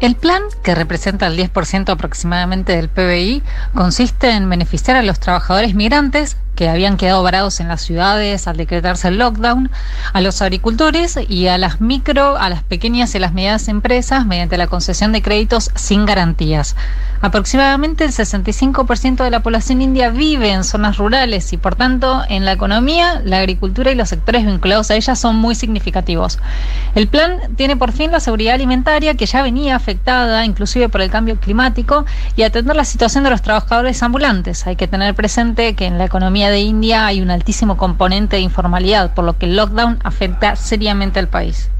El 0.00 0.14
plan, 0.14 0.42
que 0.62 0.76
representa 0.76 1.26
el 1.26 1.36
10% 1.36 1.90
aproximadamente 1.90 2.76
del 2.76 2.88
PBI, 2.88 3.42
consiste 3.74 4.30
en 4.30 4.48
beneficiar 4.48 4.96
a 4.96 5.02
los 5.02 5.18
trabajadores 5.18 5.74
migrantes 5.74 6.36
que 6.58 6.68
habían 6.68 6.96
quedado 6.96 7.22
varados 7.22 7.60
en 7.60 7.68
las 7.68 7.82
ciudades 7.82 8.48
al 8.48 8.56
decretarse 8.56 9.06
el 9.06 9.18
lockdown, 9.18 9.70
a 10.12 10.20
los 10.20 10.42
agricultores 10.42 11.16
y 11.28 11.46
a 11.46 11.56
las 11.56 11.80
micro, 11.80 12.36
a 12.36 12.48
las 12.48 12.64
pequeñas 12.64 13.14
y 13.14 13.20
las 13.20 13.32
medianas 13.32 13.68
empresas 13.68 14.26
mediante 14.26 14.58
la 14.58 14.66
concesión 14.66 15.12
de 15.12 15.22
créditos 15.22 15.70
sin 15.76 16.04
garantías. 16.04 16.74
Aproximadamente 17.20 18.04
el 18.04 18.10
65% 18.10 19.22
de 19.22 19.30
la 19.30 19.40
población 19.40 19.82
india 19.82 20.10
vive 20.10 20.50
en 20.50 20.64
zonas 20.64 20.98
rurales 20.98 21.52
y 21.52 21.58
por 21.58 21.76
tanto 21.76 22.22
en 22.28 22.44
la 22.44 22.52
economía, 22.52 23.22
la 23.24 23.38
agricultura 23.38 23.92
y 23.92 23.94
los 23.94 24.08
sectores 24.08 24.44
vinculados 24.44 24.90
a 24.90 24.96
ella 24.96 25.14
son 25.14 25.36
muy 25.36 25.54
significativos. 25.54 26.40
El 26.96 27.06
plan 27.06 27.38
tiene 27.54 27.76
por 27.76 27.92
fin 27.92 28.10
la 28.10 28.18
seguridad 28.18 28.54
alimentaria 28.54 29.14
que 29.14 29.26
ya 29.26 29.42
venía 29.42 29.76
afectada 29.76 30.44
inclusive 30.44 30.88
por 30.88 31.02
el 31.02 31.10
cambio 31.10 31.38
climático 31.38 32.04
y 32.34 32.42
atender 32.42 32.74
la 32.74 32.84
situación 32.84 33.22
de 33.22 33.30
los 33.30 33.42
trabajadores 33.42 34.02
ambulantes. 34.02 34.66
Hay 34.66 34.74
que 34.74 34.88
tener 34.88 35.14
presente 35.14 35.74
que 35.74 35.86
en 35.86 35.98
la 35.98 36.04
economía 36.04 36.47
de 36.50 36.60
India 36.60 37.06
hay 37.06 37.20
un 37.20 37.30
altísimo 37.30 37.76
componente 37.76 38.36
de 38.36 38.42
informalidad, 38.42 39.14
por 39.14 39.24
lo 39.24 39.38
que 39.38 39.46
el 39.46 39.56
lockdown 39.56 39.98
afecta 40.02 40.56
seriamente 40.56 41.18
al 41.18 41.28
país. 41.28 41.70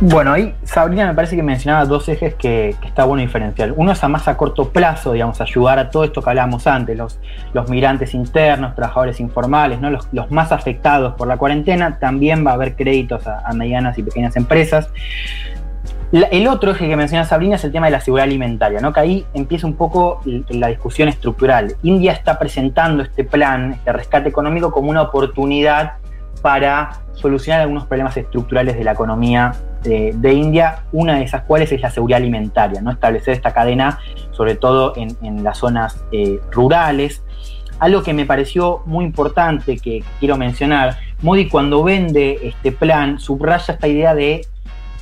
Bueno, 0.00 0.32
ahí 0.32 0.54
Sabrina 0.64 1.06
me 1.06 1.14
parece 1.14 1.36
que 1.36 1.42
mencionaba 1.42 1.84
dos 1.84 2.08
ejes 2.08 2.34
que, 2.34 2.76
está 2.84 3.04
bueno 3.04 3.22
diferenciar. 3.22 3.72
Uno 3.76 3.92
es 3.92 4.02
a 4.02 4.08
más 4.08 4.26
a 4.26 4.36
corto 4.36 4.70
plazo, 4.70 5.12
digamos, 5.12 5.40
ayudar 5.40 5.78
a 5.78 5.88
todo 5.88 6.04
esto 6.04 6.20
que 6.20 6.30
hablábamos 6.30 6.66
antes, 6.66 6.98
los, 6.98 7.20
los 7.52 7.70
migrantes 7.70 8.12
internos, 8.12 8.74
trabajadores 8.74 9.20
informales, 9.20 9.80
¿no? 9.80 9.90
los, 9.90 10.08
los 10.12 10.30
más 10.32 10.50
afectados 10.50 11.14
por 11.14 11.28
la 11.28 11.36
cuarentena, 11.36 11.98
también 12.00 12.44
va 12.44 12.50
a 12.50 12.54
haber 12.54 12.74
créditos 12.74 13.26
a, 13.26 13.40
a 13.46 13.52
medianas 13.52 13.96
y 13.96 14.02
pequeñas 14.02 14.36
empresas 14.36 14.88
el 16.12 16.46
otro 16.48 16.72
eje 16.72 16.88
que 16.88 16.96
menciona 16.96 17.24
Sabrina 17.24 17.56
es 17.56 17.64
el 17.64 17.72
tema 17.72 17.86
de 17.86 17.92
la 17.92 18.00
seguridad 18.00 18.24
alimentaria, 18.24 18.80
¿no? 18.80 18.92
que 18.92 19.00
ahí 19.00 19.26
empieza 19.34 19.66
un 19.66 19.74
poco 19.74 20.20
la 20.48 20.68
discusión 20.68 21.08
estructural. 21.08 21.76
India 21.82 22.12
está 22.12 22.38
presentando 22.38 23.02
este 23.02 23.24
plan, 23.24 23.72
este 23.72 23.92
rescate 23.92 24.28
económico, 24.28 24.70
como 24.70 24.90
una 24.90 25.02
oportunidad 25.02 25.94
para 26.42 27.00
solucionar 27.14 27.62
algunos 27.62 27.86
problemas 27.86 28.16
estructurales 28.16 28.76
de 28.76 28.84
la 28.84 28.92
economía 28.92 29.54
de, 29.82 30.32
India, 30.32 30.84
una 30.92 31.16
de 31.16 31.24
esas 31.24 31.42
cuales 31.42 31.70
es 31.72 31.80
la 31.80 31.90
seguridad 31.90 32.18
alimentaria, 32.18 32.80
¿no? 32.80 32.90
establecer 32.90 33.34
esta 33.34 33.52
cadena, 33.52 33.98
sobre 34.30 34.54
todo 34.54 34.94
en, 34.96 35.44
las 35.44 35.58
zonas 35.58 36.04
eh, 36.12 36.40
rurales. 36.50 37.22
Algo 37.78 38.02
que 38.02 38.14
me 38.14 38.24
pareció 38.24 38.82
muy 38.86 39.04
importante 39.04 39.78
que 39.78 40.02
quiero 40.20 40.36
mencionar, 40.36 40.96
Modi 41.22 41.48
cuando 41.48 41.82
vende 41.82 42.38
este 42.42 42.72
plan 42.72 43.18
subraya 43.18 43.74
esta 43.74 43.88
idea 43.88 44.14
de 44.14 44.46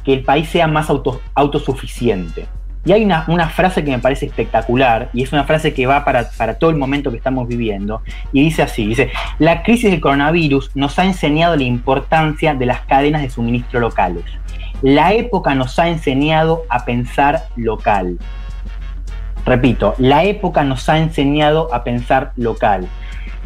que 0.05 0.13
el 0.13 0.25
país 0.25 0.49
sea 0.49 0.67
más 0.67 0.89
autosuficiente. 1.35 2.47
Y 2.85 2.91
hay 2.91 3.05
una, 3.05 3.49
frase 3.49 3.85
que 3.85 3.93
me 3.93 4.01
parece 4.01 4.27
espectacular, 4.27 5.09
y 5.13 5.23
es 5.23 5.33
una 5.33 5.45
frase 5.45 5.73
que 5.73 5.87
va 5.87 6.05
para, 6.05 6.29
para, 6.31 6.55
todo 6.55 6.71
el 6.71 6.77
momento 6.77 7.13
que 7.13 7.17
estamos 7.17 7.47
viviendo, 7.47 8.03
y 8.33 8.43
dice 8.43 8.63
así, 8.63 8.87
dice, 8.87 9.13
la 9.39 9.63
crisis 9.63 9.93
del 9.93 10.01
coronavirus 10.01 10.73
nos 10.75 10.99
ha 10.99 11.05
enseñado 11.05 11.55
la 11.55 11.63
importancia 11.63 12.55
de 12.55 12.67
las 12.67 12.81
cadenas 12.81 13.23
de 13.23 13.31
suministro 13.31 13.79
locales. 13.79 14.25
La 14.83 15.13
época 15.13 15.55
nos 15.55 15.79
ha 15.79 15.89
enseñado 15.89 16.65
a 16.69 16.85
pensar 16.85 17.45
local. 17.55 18.19
Repito, 19.47 19.95
la 19.99 20.25
época 20.25 20.65
nos 20.65 20.89
ha 20.89 20.99
enseñado 20.99 21.73
a 21.73 21.85
pensar 21.85 22.33
local. 22.37 22.89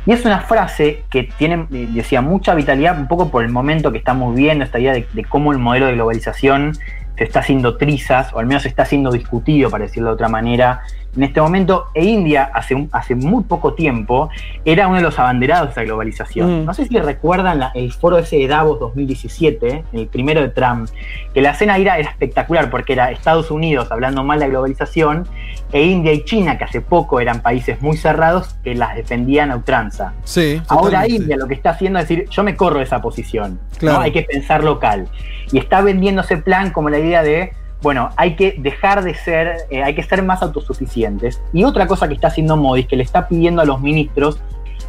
Y 0.06 0.12
es 0.12 0.24
una 0.24 0.40
frase 0.40 1.02
que 1.10 1.24
tiene, 1.24 1.66
eh, 1.72 1.88
decía, 1.90 2.22
mucha 2.22 2.54
vitalidad, 2.54 2.98
un 2.98 3.08
poco 3.08 3.28
por 3.28 3.44
el 3.44 3.50
momento 3.50 3.90
que 3.90 3.98
estamos 3.98 4.34
viviendo, 4.34 4.64
esta 4.64 4.78
idea 4.78 4.92
de, 4.92 5.06
de 5.12 5.24
cómo 5.24 5.52
el 5.52 5.58
modelo 5.58 5.86
de 5.86 5.94
globalización 5.94 6.72
se 7.18 7.24
está 7.24 7.40
haciendo 7.40 7.76
trizas, 7.76 8.32
o 8.32 8.38
al 8.38 8.46
menos 8.46 8.62
se 8.62 8.68
está 8.68 8.84
siendo 8.84 9.10
discutido, 9.10 9.68
para 9.68 9.84
decirlo 9.84 10.10
de 10.10 10.14
otra 10.14 10.28
manera, 10.28 10.82
en 11.16 11.22
este 11.22 11.40
momento, 11.40 11.86
e 11.94 12.04
India 12.04 12.50
hace, 12.52 12.86
hace 12.92 13.14
muy 13.14 13.44
poco 13.44 13.74
tiempo 13.74 14.28
era 14.64 14.86
uno 14.86 14.96
de 14.96 15.02
los 15.02 15.18
abanderados 15.18 15.68
de 15.68 15.72
esa 15.72 15.82
globalización. 15.84 16.62
Mm. 16.62 16.64
No 16.66 16.74
sé 16.74 16.86
si 16.86 16.98
recuerdan 16.98 17.62
el 17.74 17.92
foro 17.92 18.18
ese 18.18 18.36
de 18.36 18.48
Davos 18.48 18.78
2017, 18.80 19.84
el 19.92 20.06
primero 20.08 20.42
de 20.42 20.48
Trump, 20.48 20.90
que 21.32 21.40
la 21.40 21.50
escena 21.50 21.76
era, 21.78 21.98
era 21.98 22.10
espectacular 22.10 22.70
porque 22.70 22.92
era 22.92 23.10
Estados 23.10 23.50
Unidos 23.50 23.90
hablando 23.90 24.22
mal 24.24 24.38
de 24.38 24.46
la 24.46 24.50
globalización 24.50 25.26
e 25.72 25.82
India 25.82 26.12
y 26.12 26.22
China, 26.24 26.58
que 26.58 26.64
hace 26.64 26.80
poco 26.80 27.18
eran 27.20 27.40
países 27.40 27.80
muy 27.80 27.96
cerrados, 27.96 28.54
que 28.62 28.74
las 28.74 28.94
defendían 28.94 29.50
a 29.50 29.56
ultranza. 29.56 30.12
Sí, 30.24 30.60
Ahora 30.68 31.08
India 31.08 31.36
lo 31.36 31.46
que 31.46 31.54
está 31.54 31.70
haciendo 31.70 31.98
es 31.98 32.08
decir, 32.08 32.28
yo 32.28 32.42
me 32.42 32.56
corro 32.56 32.78
de 32.78 32.84
esa 32.84 33.00
posición, 33.00 33.58
claro. 33.78 34.00
hay 34.00 34.12
que 34.12 34.22
pensar 34.22 34.62
local. 34.62 35.08
Y 35.52 35.58
está 35.58 35.80
vendiendo 35.80 36.22
ese 36.22 36.36
plan 36.36 36.70
como 36.70 36.90
la 36.90 36.98
idea 36.98 37.22
de 37.22 37.52
bueno, 37.86 38.10
hay 38.16 38.34
que 38.34 38.56
dejar 38.58 39.04
de 39.04 39.14
ser, 39.14 39.58
eh, 39.70 39.80
hay 39.84 39.94
que 39.94 40.02
ser 40.02 40.20
más 40.24 40.42
autosuficientes. 40.42 41.40
Y 41.52 41.62
otra 41.62 41.86
cosa 41.86 42.08
que 42.08 42.14
está 42.14 42.26
haciendo 42.26 42.56
Modi 42.56 42.80
es 42.80 42.88
que 42.88 42.96
le 42.96 43.04
está 43.04 43.28
pidiendo 43.28 43.62
a 43.62 43.64
los 43.64 43.80
ministros 43.80 44.40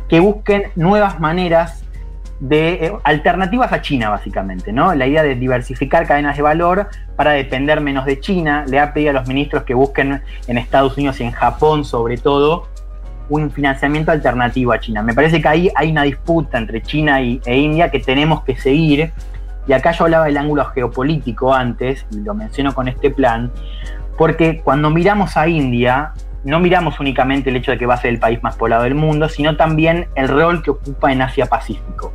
que 0.10 0.20
busquen 0.20 0.72
nuevas 0.76 1.20
maneras 1.20 1.84
de 2.40 2.88
eh, 2.88 2.94
alternativas 3.04 3.72
a 3.72 3.84
China, 3.84 4.10
básicamente, 4.10 4.74
¿no? 4.74 4.96
La 4.96 5.06
idea 5.06 5.22
de 5.22 5.36
diversificar 5.36 6.08
cadenas 6.08 6.38
de 6.38 6.42
valor 6.42 6.88
para 7.16 7.34
depender 7.34 7.82
menos 7.82 8.04
de 8.08 8.20
China. 8.20 8.66
Le 8.68 8.80
ha 8.80 8.92
pedido 8.94 9.12
a 9.12 9.14
los 9.14 9.28
ministros 9.28 9.62
que 9.62 9.76
busquen 9.76 10.24
en 10.48 10.58
Estados 10.58 10.98
Unidos 10.98 11.20
y 11.20 11.26
en 11.26 11.34
Japón, 11.34 11.86
sobre 11.86 12.18
todo, 12.18 12.68
un 13.30 13.52
financiamiento 13.52 14.12
alternativo 14.12 14.72
a 14.72 14.80
China. 14.80 15.04
Me 15.04 15.14
parece 15.14 15.40
que 15.40 15.48
ahí 15.48 15.70
hay 15.76 15.92
una 15.92 16.02
disputa 16.02 16.58
entre 16.58 16.82
China 16.82 17.22
y, 17.22 17.40
e 17.46 17.60
India 17.60 17.92
que 17.92 18.00
tenemos 18.00 18.44
que 18.44 18.58
seguir 18.58 19.12
y 19.68 19.74
acá 19.74 19.92
yo 19.92 20.06
hablaba 20.06 20.26
del 20.26 20.38
ángulo 20.38 20.66
geopolítico 20.66 21.54
antes, 21.54 22.06
y 22.12 22.22
lo 22.22 22.34
menciono 22.34 22.74
con 22.74 22.88
este 22.88 23.12
plan, 23.12 23.52
porque 24.18 24.62
cuando 24.64 24.90
miramos 24.90 25.36
a 25.38 25.48
India, 25.48 26.14
no 26.44 26.60
miramos 26.60 27.00
únicamente 27.00 27.50
el 27.50 27.58
hecho 27.58 27.72
de 27.72 27.78
que 27.78 27.86
va 27.86 27.96
a 27.96 27.98
ser 27.98 28.12
el 28.12 28.20
país 28.20 28.42
más 28.42 28.56
poblado 28.56 28.84
del 28.84 28.96
mundo, 28.96 29.28
sino 29.28 29.58
también 29.58 30.08
el 30.16 30.30
rol 30.30 30.64
que 30.64 30.72
ocupa 30.72 31.12
en 31.12 31.22
Asia-Pacífico. 31.22 32.14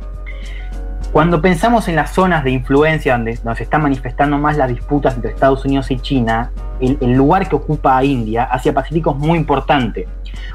Cuando 1.11 1.43
pensamos 1.43 1.87
en 1.87 1.95
las 1.95 2.11
zonas 2.11 2.43
de 2.43 2.49
influencia 2.49 3.13
donde, 3.13 3.35
se 3.35 3.63
están 3.63 3.83
manifestando 3.83 4.39
más 4.39 4.57
las 4.57 4.69
disputas 4.69 5.13
entre 5.13 5.29
Estados 5.29 5.63
Unidos 5.63 5.91
y 5.91 5.99
China, 5.99 6.49
el, 6.81 6.97
el 7.01 7.13
lugar 7.13 7.47
que 7.47 7.55
ocupa 7.55 8.03
India, 8.03 8.45
Asia-Pacífico, 8.45 9.11
es 9.11 9.17
muy 9.17 9.37
importante, 9.37 10.07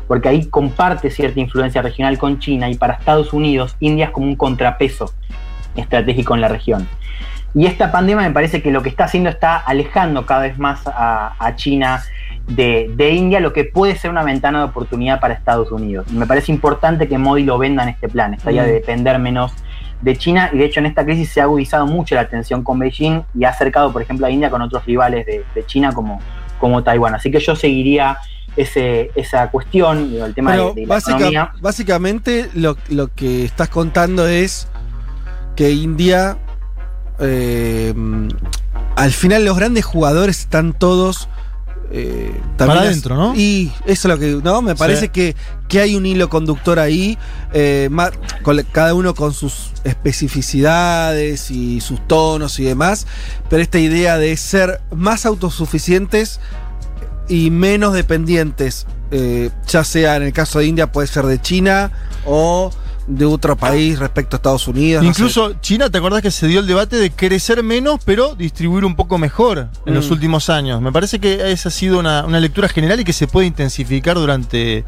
porque 0.09 0.28
ahí 0.28 0.47
comparte 0.47 1.11
cierta 1.11 1.38
influencia 1.38 1.81
regional 1.81 2.19
con 2.19 2.40
China 2.40 2.69
y 2.69 2.75
para 2.75 2.95
Estados 2.95 3.33
Unidos 3.33 3.76
India 3.78 4.07
es 4.07 4.11
como 4.11 4.26
un 4.26 4.35
contrapeso 4.35 5.12
estratégico 5.76 6.34
en 6.34 6.40
la 6.40 6.48
región. 6.48 6.88
Y 7.54 7.66
esta 7.66 7.90
pandemia 7.90 8.28
me 8.28 8.32
parece 8.32 8.62
que 8.62 8.70
lo 8.70 8.82
que 8.82 8.88
está 8.88 9.04
haciendo 9.04 9.30
está 9.30 9.56
alejando 9.56 10.26
cada 10.26 10.42
vez 10.42 10.58
más 10.58 10.82
a, 10.87 11.52
China 11.56 12.02
de, 12.46 13.10
India, 13.12 13.40
lo 13.40 13.52
que 13.52 13.64
puede 13.64 13.96
ser 13.96 14.10
una 14.10 14.22
ventana 14.22 14.58
de 14.58 14.64
oportunidad 14.66 15.18
para 15.20 15.34
Estados 15.34 15.72
Unidos. 15.72 16.06
Y 16.12 16.16
me 16.16 16.26
parece 16.26 16.52
importante 16.52 17.08
que 17.08 17.18
Modi 17.18 17.44
lo 17.44 17.58
venda 17.58 17.82
en 17.82 17.88
este 17.90 18.08
plan, 18.08 18.34
esta 18.34 18.52
idea 18.52 18.64
de 18.64 18.72
mm. 18.72 18.75
depender 18.75 19.18
menos 19.18 19.52
de 20.02 20.16
China. 20.16 20.50
Y 20.52 20.58
de 20.58 20.66
hecho 20.66 20.80
en 20.80 20.87
esta 20.87 21.04
crisis 21.04 21.30
se 21.30 21.40
ha 21.40 21.44
agudizado 21.44 21.87
mucho 21.87 22.14
la 22.14 22.28
tensión 22.28 22.62
con 22.62 22.78
Beijing 22.78 23.22
y 23.34 23.44
ha 23.44 23.50
acercado, 23.50 23.92
por 23.92 24.02
ejemplo, 24.02 24.26
a 24.26 24.30
India 24.30 24.50
con 24.50 24.60
otros 24.60 24.84
rivales 24.84 25.26
de, 25.26 25.44
China 25.66 25.92
como, 25.92 26.20
como 26.60 26.82
Taiwán. 26.82 27.14
Así 27.14 27.30
que 27.30 27.40
yo 27.40 27.56
seguiría 27.56 28.18
ese, 28.56 29.10
esa 29.14 29.50
cuestión, 29.50 30.12
el 30.22 30.34
tema 30.34 30.52
de, 30.52 30.87
la 30.87 30.98
economía. 30.98 31.52
Básicamente 31.60 32.50
lo, 32.54 32.76
lo 32.88 33.08
que 33.08 33.44
estás 33.44 33.68
contando 33.68 34.28
es 34.28 34.68
que 35.59 35.73
India, 35.73 36.38
eh, 37.19 37.93
al 38.95 39.11
final 39.11 39.45
los 39.45 39.57
grandes 39.57 39.85
jugadores 39.85 40.38
están 40.38 40.73
todos... 40.73 41.29
Eh, 41.91 42.33
Para 42.57 42.75
adentro, 42.75 43.17
¿no? 43.17 43.35
Y 43.35 43.73
eso 43.85 44.07
es 44.07 44.15
lo 44.15 44.19
que, 44.21 44.41
¿no? 44.45 44.62
Me 44.62 44.77
parece 44.77 45.09
que, 45.09 45.35
que, 45.67 45.81
hay 45.81 45.97
un 45.97 46.07
hilo 46.07 46.29
conductor 46.29 46.79
ahí, 46.79 47.19
eh, 47.53 47.91
cada 48.71 48.95
uno 48.95 49.17
con 49.17 49.35
sus 49.35 49.73
especificidades 49.83 51.50
y 51.50 51.81
sus 51.81 52.07
tonos 52.07 52.61
y 52.61 52.65
demás, 52.65 53.09
pero 53.50 53.61
esta 53.61 53.81
idea 53.81 54.17
de 54.17 54.37
ser 54.37 54.81
más 54.95 55.27
autosuficientes 55.27 56.38
y 57.27 57.50
menos 57.50 57.95
dependientes, 57.95 58.87
ya 59.67 59.83
sea 59.83 60.15
en 60.15 60.23
el 60.23 60.33
caso 60.33 60.61
de 60.61 60.67
India 60.67 60.93
puede 60.93 61.09
ser 61.09 61.27
de 61.27 61.41
China 61.41 61.91
o 62.27 62.71
de 63.09 63.25
otro 63.25 63.57
país 63.57 63.99
respecto 63.99 64.37
a 64.37 64.38
Estados 64.38 64.69
Unidos. 64.69 65.05
Incluso 65.05 65.55
China, 65.61 65.91
¿te 65.91 65.99
acordás 65.99 66.21
que 66.21 66.31
se 66.31 66.47
dio 66.47 66.61
el 66.61 66.67
debate 66.67 66.97
de 66.97 67.11
crecer 67.11 67.62
menos, 67.62 68.00
pero 68.05 68.35
distribuir 68.35 68.85
un 68.85 68.95
poco 68.95 69.17
mejor 69.17 69.71
en 69.87 69.95
los 69.95 70.09
mm. 70.09 70.12
últimos 70.12 70.50
años? 70.50 70.83
Me 70.83 70.93
parece 70.93 71.19
que 71.19 71.50
esa 71.50 71.71
ha 71.71 71.73
sido 71.73 71.99
una, 71.99 72.27
lectura 72.38 72.69
general 72.69 73.00
y 73.00 73.05
que 73.05 73.15
se 73.15 73.27
puede 73.27 73.47
intensificar 73.47 74.17
durante, 74.17 74.85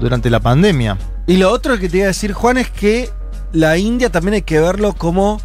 durante 0.00 0.28
la 0.28 0.40
pandemia. 0.40 0.98
Y 1.26 1.36
lo 1.36 1.50
otro 1.52 1.78
que 1.78 1.88
te 1.88 1.98
iba 1.98 2.04
a 2.04 2.08
decir, 2.08 2.32
Juan, 2.32 2.58
es 2.58 2.68
que 2.68 3.10
la 3.52 3.78
India 3.78 4.10
también 4.10 4.34
hay 4.34 4.42
que 4.42 4.60
verlo 4.60 4.92
como. 4.94 5.40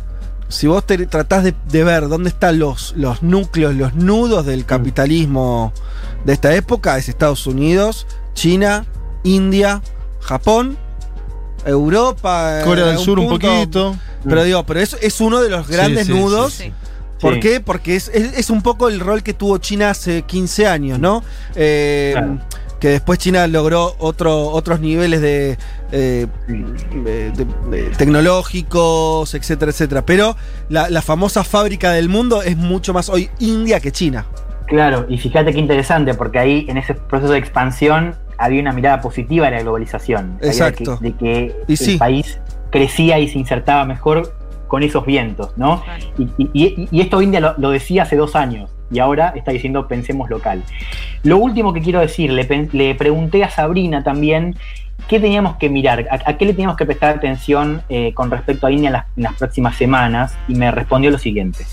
Si 0.49 0.65
vos 0.65 0.85
te 0.85 1.05
tratás 1.07 1.43
de, 1.43 1.83
ver 1.83 2.07
dónde 2.07 2.29
están 2.29 2.57
los, 2.57 2.93
los 2.95 3.21
núcleos, 3.21 3.75
los 3.75 3.95
nudos 3.95 4.45
del 4.45 4.61
mm. 4.61 4.65
capitalismo 4.65 5.73
de 6.25 6.33
esta 6.33 6.55
época, 6.55 6.97
es 6.97 7.09
Estados 7.09 7.45
Unidos, 7.47 8.07
China, 8.33 8.85
India, 9.23 9.81
Japón 10.21 10.77
Europa. 11.69 12.59
en 12.59 12.65
Corea 12.65 12.85
del 12.87 12.97
Sur 12.97 13.19
un 13.19 13.29
poquito. 13.29 13.95
Pero 14.23 14.43
digo, 14.43 14.63
pero 14.65 14.79
es, 14.81 14.97
es 15.01 15.21
uno 15.21 15.41
de 15.41 15.49
los 15.49 15.67
grandes 15.67 16.07
sí, 16.07 16.13
nudos. 16.13 16.53
Sí. 16.53 16.71
¿Por 17.19 17.35
Sí. 17.35 17.39
qué? 17.39 17.59
Porque 17.61 17.95
es, 17.95 18.09
es- 18.13 18.37
es 18.37 18.49
un 18.49 18.61
poco 18.61 18.89
el 18.89 18.99
rol 18.99 19.23
que 19.23 19.33
tuvo 19.33 19.57
China 19.57 19.89
hace 19.89 20.21
15 20.23 20.67
años, 20.67 20.99
¿no? 20.99 21.23
Eh, 21.55 22.11
Claro. 22.13 22.39
Que 22.79 22.89
después 22.89 23.17
China 23.17 23.47
logró 23.47 23.95
otro, 23.97 24.49
otros 24.49 24.79
niveles 24.79 25.19
de, 25.19 25.57
eh, 25.91 26.27
de- 26.47 27.31
de- 27.31 27.45
de 27.71 27.89
tecnológicos, 27.95 29.33
etcétera, 29.33 29.71
etcétera. 29.71 30.05
Pero 30.05 30.35
la, 30.69 30.89
la 30.89 31.01
famosa 31.01 31.43
fábrica 31.43 31.91
del 31.91 32.07
mundo 32.09 32.43
es 32.43 32.55
mucho 32.55 32.93
más 32.93 33.09
hoy 33.09 33.29
India 33.39 33.79
que 33.79 33.91
China. 33.91 34.25
Claro, 34.67 35.05
y 35.09 35.17
fíjate 35.17 35.53
qué 35.53 35.59
interesante, 35.59 36.13
porque 36.13 36.39
ahí 36.39 36.65
en 36.69 36.77
ese 36.77 36.93
proceso 36.93 37.31
de 37.33 37.39
expansión 37.39 38.15
había 38.37 38.61
una 38.61 38.71
mirada 38.73 39.01
positiva 39.01 39.45
de 39.47 39.57
la 39.57 39.61
globalización. 39.61 40.37
Exacto. 40.41 40.97
De 40.97 41.13
que, 41.13 41.25
de 41.25 41.47
que 41.47 41.55
Y 41.67 41.71
el 41.73 41.77
sí. 41.77 41.97
país 41.97 42.39
crecía 42.69 43.19
y 43.19 43.27
se 43.27 43.39
insertaba 43.39 43.85
mejor 43.85 44.33
con 44.67 44.83
esos 44.83 45.05
vientos, 45.05 45.57
¿no? 45.57 45.81
Y, 46.17 46.23
y- 46.37 46.49
y- 46.53 46.87
y 46.91 47.01
esto 47.01 47.21
India 47.21 47.39
lo, 47.39 47.55
lo 47.57 47.69
decía 47.71 48.03
hace 48.03 48.15
dos 48.17 48.35
años 48.35 48.69
y 48.91 48.99
ahora 48.99 49.33
está 49.35 49.51
diciendo 49.51 49.87
pensemos 49.87 50.29
local. 50.29 50.63
Lo 51.23 51.37
último 51.37 51.73
que 51.73 51.81
quiero 51.81 51.99
decir, 51.99 52.31
le, 52.31 52.95
pregunté 52.95 53.43
a 53.43 53.49
Sabrina 53.49 54.03
también 54.03 54.55
qué 55.07 55.19
teníamos 55.21 55.55
que 55.55 55.69
mirar, 55.69 56.05
a, 56.11 56.29
a 56.29 56.37
qué 56.37 56.45
le 56.45 56.53
teníamos 56.53 56.75
que 56.75 56.85
prestar 56.85 57.15
atención 57.15 57.81
eh, 57.87 58.13
con 58.13 58.29
respecto 58.29 58.67
a 58.67 58.71
India 58.71 58.87
en 58.87 58.93
las, 58.93 59.05
en 59.15 59.23
las 59.23 59.33
próximas 59.35 59.75
semanas 59.77 60.37
y 60.49 60.55
me 60.55 60.69
respondió 60.71 61.11
lo 61.11 61.17
siguiente. 61.17 61.65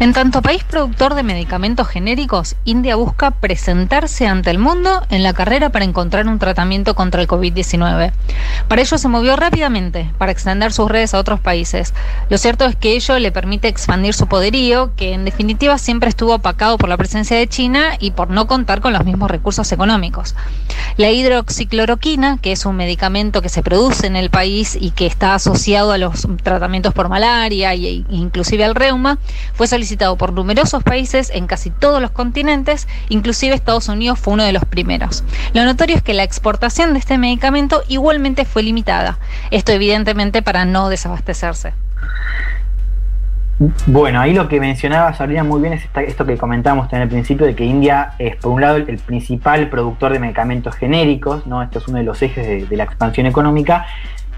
En 0.00 0.12
tanto 0.12 0.42
país 0.42 0.64
productor 0.64 1.14
de 1.14 1.22
medicamentos 1.22 1.86
genéricos, 1.86 2.56
India 2.64 2.96
busca 2.96 3.30
presentarse 3.30 4.26
ante 4.26 4.50
el 4.50 4.58
mundo 4.58 5.06
en 5.08 5.22
la 5.22 5.32
carrera 5.34 5.70
para 5.70 5.84
encontrar 5.84 6.26
un 6.26 6.40
tratamiento 6.40 6.96
contra 6.96 7.22
el 7.22 7.28
COVID-19. 7.28 8.12
Para 8.66 8.82
ello 8.82 8.98
se 8.98 9.08
movió 9.08 9.36
rápidamente 9.36 10.10
para 10.18 10.32
extender 10.32 10.72
sus 10.72 10.90
redes 10.90 11.14
a 11.14 11.20
otros 11.20 11.38
países. 11.38 11.94
Lo 12.28 12.38
cierto 12.38 12.64
es 12.64 12.74
que 12.74 12.96
ello 12.96 13.20
le 13.20 13.30
permite 13.30 13.68
expandir 13.68 14.14
su 14.14 14.26
poderío, 14.26 14.96
que 14.96 15.14
en 15.14 15.24
definitiva 15.24 15.78
siempre 15.78 16.08
estuvo 16.08 16.34
opacado 16.34 16.76
por 16.76 16.88
la 16.88 16.96
presencia 16.96 17.36
de 17.36 17.46
China 17.46 17.96
y 18.00 18.10
por 18.10 18.30
no 18.30 18.48
contar 18.48 18.80
con 18.80 18.92
los 18.92 19.04
mismos 19.04 19.30
recursos 19.30 19.70
económicos. 19.70 20.34
La 20.96 21.10
hidroxicloroquina, 21.10 22.38
que 22.40 22.52
es 22.52 22.64
un 22.66 22.76
medicamento 22.76 23.42
que 23.42 23.48
se 23.48 23.64
produce 23.64 24.06
en 24.06 24.14
el 24.14 24.30
país 24.30 24.78
y 24.80 24.92
que 24.92 25.06
está 25.06 25.34
asociado 25.34 25.90
a 25.90 25.98
los 25.98 26.24
tratamientos 26.44 26.94
por 26.94 27.08
malaria 27.08 27.74
e 27.74 28.04
inclusive 28.10 28.64
al 28.64 28.76
reuma, 28.76 29.18
fue 29.54 29.66
solicitado 29.66 30.16
por 30.16 30.32
numerosos 30.32 30.84
países 30.84 31.30
en 31.34 31.48
casi 31.48 31.70
todos 31.70 32.00
los 32.00 32.12
continentes, 32.12 32.86
inclusive 33.08 33.56
Estados 33.56 33.88
Unidos 33.88 34.20
fue 34.20 34.34
uno 34.34 34.44
de 34.44 34.52
los 34.52 34.64
primeros. 34.64 35.24
Lo 35.52 35.64
notorio 35.64 35.96
es 35.96 36.02
que 36.02 36.14
la 36.14 36.22
exportación 36.22 36.92
de 36.92 37.00
este 37.00 37.18
medicamento 37.18 37.82
igualmente 37.88 38.44
fue 38.44 38.62
limitada, 38.62 39.18
esto 39.50 39.72
evidentemente 39.72 40.42
para 40.42 40.64
no 40.64 40.90
desabastecerse. 40.90 41.74
Bueno, 43.86 44.20
ahí 44.20 44.34
lo 44.34 44.48
que 44.48 44.58
mencionaba 44.58 45.14
Sabrina 45.14 45.44
muy 45.44 45.60
bien 45.60 45.74
es 45.74 45.88
esto 46.08 46.26
que 46.26 46.36
comentábamos 46.36 46.92
en 46.92 47.02
el 47.02 47.08
principio 47.08 47.46
de 47.46 47.54
que 47.54 47.64
India 47.64 48.14
es 48.18 48.34
por 48.36 48.50
un 48.50 48.60
lado 48.60 48.76
el, 48.78 48.98
principal 48.98 49.68
productor 49.68 50.12
de 50.12 50.18
medicamentos 50.18 50.74
genéricos, 50.74 51.46
¿no? 51.46 51.62
Esto 51.62 51.78
es 51.78 51.86
uno 51.86 51.98
de 51.98 52.04
los 52.04 52.20
ejes 52.20 52.68
de 52.68 52.76
la 52.76 52.82
expansión 52.84 53.26
económica 53.26 53.86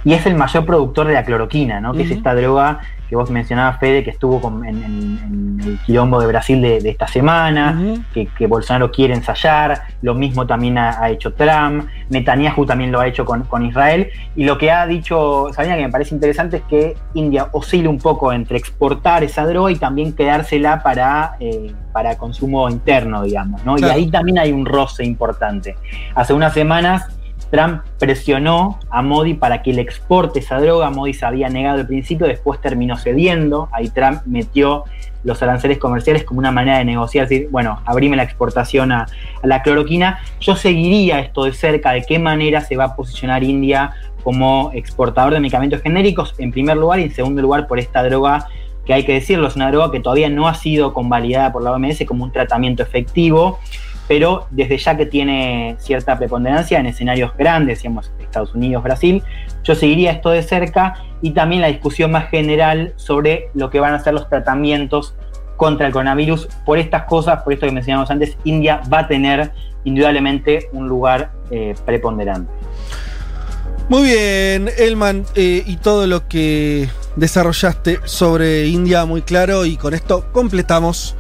y 0.07 0.15
es 0.15 0.25
el 0.25 0.37
mayor 0.37 0.65
productor 0.65 1.09
de 1.09 1.15
la 1.15 1.25
cloroquina, 1.25 1.81
¿no? 1.81 1.93
Que 1.93 2.03
es 2.05 2.11
esta 2.13 2.35
droga 2.35 2.79
que 3.09 3.15
vos 3.17 3.31
mencionabas, 3.31 3.79
Fede, 3.79 4.03
que 4.03 4.11
estuvo 4.11 4.41
con- 4.41 4.65
en, 4.65 4.83
en- 4.83 5.19
en 5.23 5.61
el 5.65 5.79
quilombo 5.81 6.21
de 6.21 6.27
Brasil 6.27 6.61
de, 6.61 6.81
de 6.81 6.91
esta 6.91 7.07
semana, 7.07 7.73
que, 8.15 8.27
que 8.27 8.47
Bolsonaro 8.47 8.91
quiere 8.91 9.15
ensayar, 9.15 9.83
lo 10.03 10.15
mismo 10.15 10.45
también 10.47 10.77
ha, 10.79 11.01
ha 11.03 11.11
hecho 11.11 11.33
Trump, 11.35 11.87
Netanyahu 12.11 12.67
también 12.67 12.91
lo 12.93 12.99
ha 13.01 13.07
hecho 13.07 13.25
con, 13.25 13.43
con 13.45 13.65
Israel, 13.65 14.09
y 14.35 14.45
lo 14.45 14.59
que 14.59 14.71
ha 14.73 14.87
dicho 14.87 15.49
Sabina, 15.53 15.77
que 15.77 15.83
me 15.83 15.91
parece 15.91 16.15
interesante, 16.15 16.59
es 16.59 16.63
que 16.65 16.97
India 17.15 17.49
oscila 17.53 17.89
un 17.91 17.99
poco 17.99 18.33
entre 18.33 18.59
exportar 18.59 19.23
esa 19.25 19.45
droga 19.47 19.71
y 19.73 19.77
también 19.77 20.13
quedársela 20.13 20.83
para, 20.83 21.37
eh, 21.41 21.73
para 21.93 22.17
consumo 22.19 22.69
interno, 22.71 23.23
digamos, 23.23 23.65
¿no? 23.65 23.75
Claro. 23.77 23.93
Y 23.93 23.97
ahí 24.05 24.11
también 24.11 24.39
hay 24.39 24.51
un 24.53 24.67
roce 24.67 25.05
importante. 25.05 25.77
Hace 26.15 26.33
unas 26.33 26.53
semanas 26.55 27.07
Trump 27.51 27.83
presionó 27.99 28.79
a 28.91 29.03
Modi 29.03 29.35
para 29.35 29.63
que 29.63 29.73
le 29.73 29.83
exporte 29.83 30.41
esa 30.41 30.61
droga. 30.61 30.91
Modi 30.91 31.15
se 31.15 31.25
había 31.25 31.49
negado 31.49 31.81
al 31.81 31.87
principio, 31.87 32.27
después 32.27 32.61
terminó 32.61 32.97
cediendo. 32.97 33.69
Ahí 33.73 33.89
Trump 33.89 34.23
metió 34.27 34.85
los 35.25 35.43
aranceles 35.43 35.79
comerciales 35.79 36.25
como 36.25 36.39
una 36.39 36.53
manera 36.53 36.79
de 36.79 36.85
negociar, 36.85 37.29
decir, 37.29 37.49
bueno, 37.51 37.81
abrime 37.85 38.17
la 38.17 38.23
exportación 38.23 38.93
a, 38.93 39.07
a 39.43 39.47
la 39.47 39.63
cloroquina. 39.63 40.21
Yo 40.41 40.55
seguiría 40.57 41.21
esto 41.21 41.45
de 41.45 41.53
cerca, 41.53 41.93
de 41.93 42.03
qué 42.03 42.19
manera 42.19 42.61
se 42.61 42.77
va 42.77 42.85
a 42.85 42.97
posicionar 42.97 43.43
India 43.43 43.93
como 44.23 44.71
exportador 44.75 45.35
de 45.35 45.41
medicamentos 45.41 45.83
genéricos, 45.83 46.35
en 46.39 46.51
primer 46.51 46.77
lugar, 46.77 46.99
y 46.99 47.05
en 47.05 47.15
segundo 47.15 47.43
lugar 47.43 47.67
por 47.69 47.79
esta 47.79 48.03
droga 48.03 48.49
que 48.85 48.95
hay 48.95 49.05
que 49.05 49.13
decirlo, 49.13 49.49
es 49.49 49.57
una 49.57 49.71
droga 49.71 49.91
que 49.91 50.01
todavía 50.01 50.29
no 50.31 50.49
ha 50.49 50.55
sido 50.55 50.95
convalidada 50.95 51.53
por 51.53 51.63
la 51.63 51.73
OMS 51.73 52.05
como 52.07 52.25
un 52.25 52.33
tratamiento 52.33 52.83
efectivo 52.83 53.59
pero 54.09 54.47
desde 54.51 54.79
ya 54.79 54.97
que 54.97 55.07
tiene 55.07 55.77
cierta 55.79 56.17
preponderancia 56.19 56.79
en 56.79 56.87
escenarios 56.87 57.37
grandes, 57.37 57.83
digamos, 57.83 58.13
Estados 58.21 58.55
Unidos, 58.55 58.83
Brasil, 58.83 59.23
yo 59.65 59.75
seguiría 59.75 60.13
esto 60.13 60.31
de 60.31 60.43
cerca 60.43 60.95
y 61.23 61.31
también 61.31 61.63
la 61.63 61.69
discusión 61.69 62.13
más 62.13 62.29
general 62.29 62.93
sobre 62.97 63.49
lo 63.55 63.71
que 63.71 63.81
van 63.81 63.95
a 63.95 63.99
ser 63.99 64.15
los 64.15 64.29
tratamientos 64.29 65.15
contra 65.57 65.87
el 65.87 65.93
coronavirus. 65.93 66.49
Por 66.65 66.79
estas 66.79 67.05
cosas, 67.05 67.43
por 67.43 67.53
esto 67.53 67.67
que 67.67 67.73
mencionamos 67.73 68.11
antes, 68.11 68.37
India 68.45 68.83
va 68.93 69.01
a 69.01 69.09
tener 69.09 69.53
indudablemente 69.85 70.69
un 70.73 70.89
lugar 70.89 71.33
eh, 71.51 71.75
preponderante. 71.85 72.51
Muy 73.89 74.03
bien, 74.03 74.69
Elman, 74.79 75.25
eh, 75.37 75.63
y 75.65 75.77
todo 75.77 76.07
lo 76.07 76.27
que 76.27 76.89
desarrollaste 77.15 78.01
sobre 78.05 78.67
India 78.67 79.05
muy 79.05 79.23
claro 79.23 79.65
y 79.65 79.77
con 79.77 79.95
esto 79.95 80.27
completamos 80.33 81.17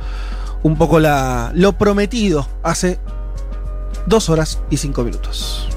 un 0.66 0.76
poco 0.76 0.98
la, 0.98 1.52
lo 1.54 1.74
prometido 1.74 2.48
hace 2.64 2.98
dos 4.06 4.28
horas 4.28 4.58
y 4.68 4.78
cinco 4.78 5.04
minutos. 5.04 5.68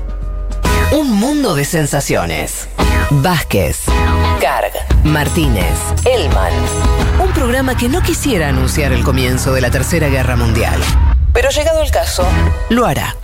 Un 0.92 1.12
mundo 1.12 1.54
de 1.54 1.64
sensaciones. 1.64 2.68
Vázquez, 3.12 3.84
Carg, 4.42 4.72
Martínez, 5.04 5.78
Elman. 6.06 6.54
Un 7.24 7.32
programa 7.34 7.78
que 7.78 7.88
no 7.88 8.02
quisiera 8.02 8.50
anunciar 8.50 8.92
el 8.92 9.04
comienzo 9.04 9.54
de 9.54 9.62
la 9.62 9.70
Tercera 9.70 10.10
Guerra 10.10 10.36
Mundial. 10.36 10.80
Pero 11.34 11.52
llegado 11.52 11.84
el 11.84 11.92
caso, 11.92 12.26
lo 12.70 12.88
hará. 12.88 13.16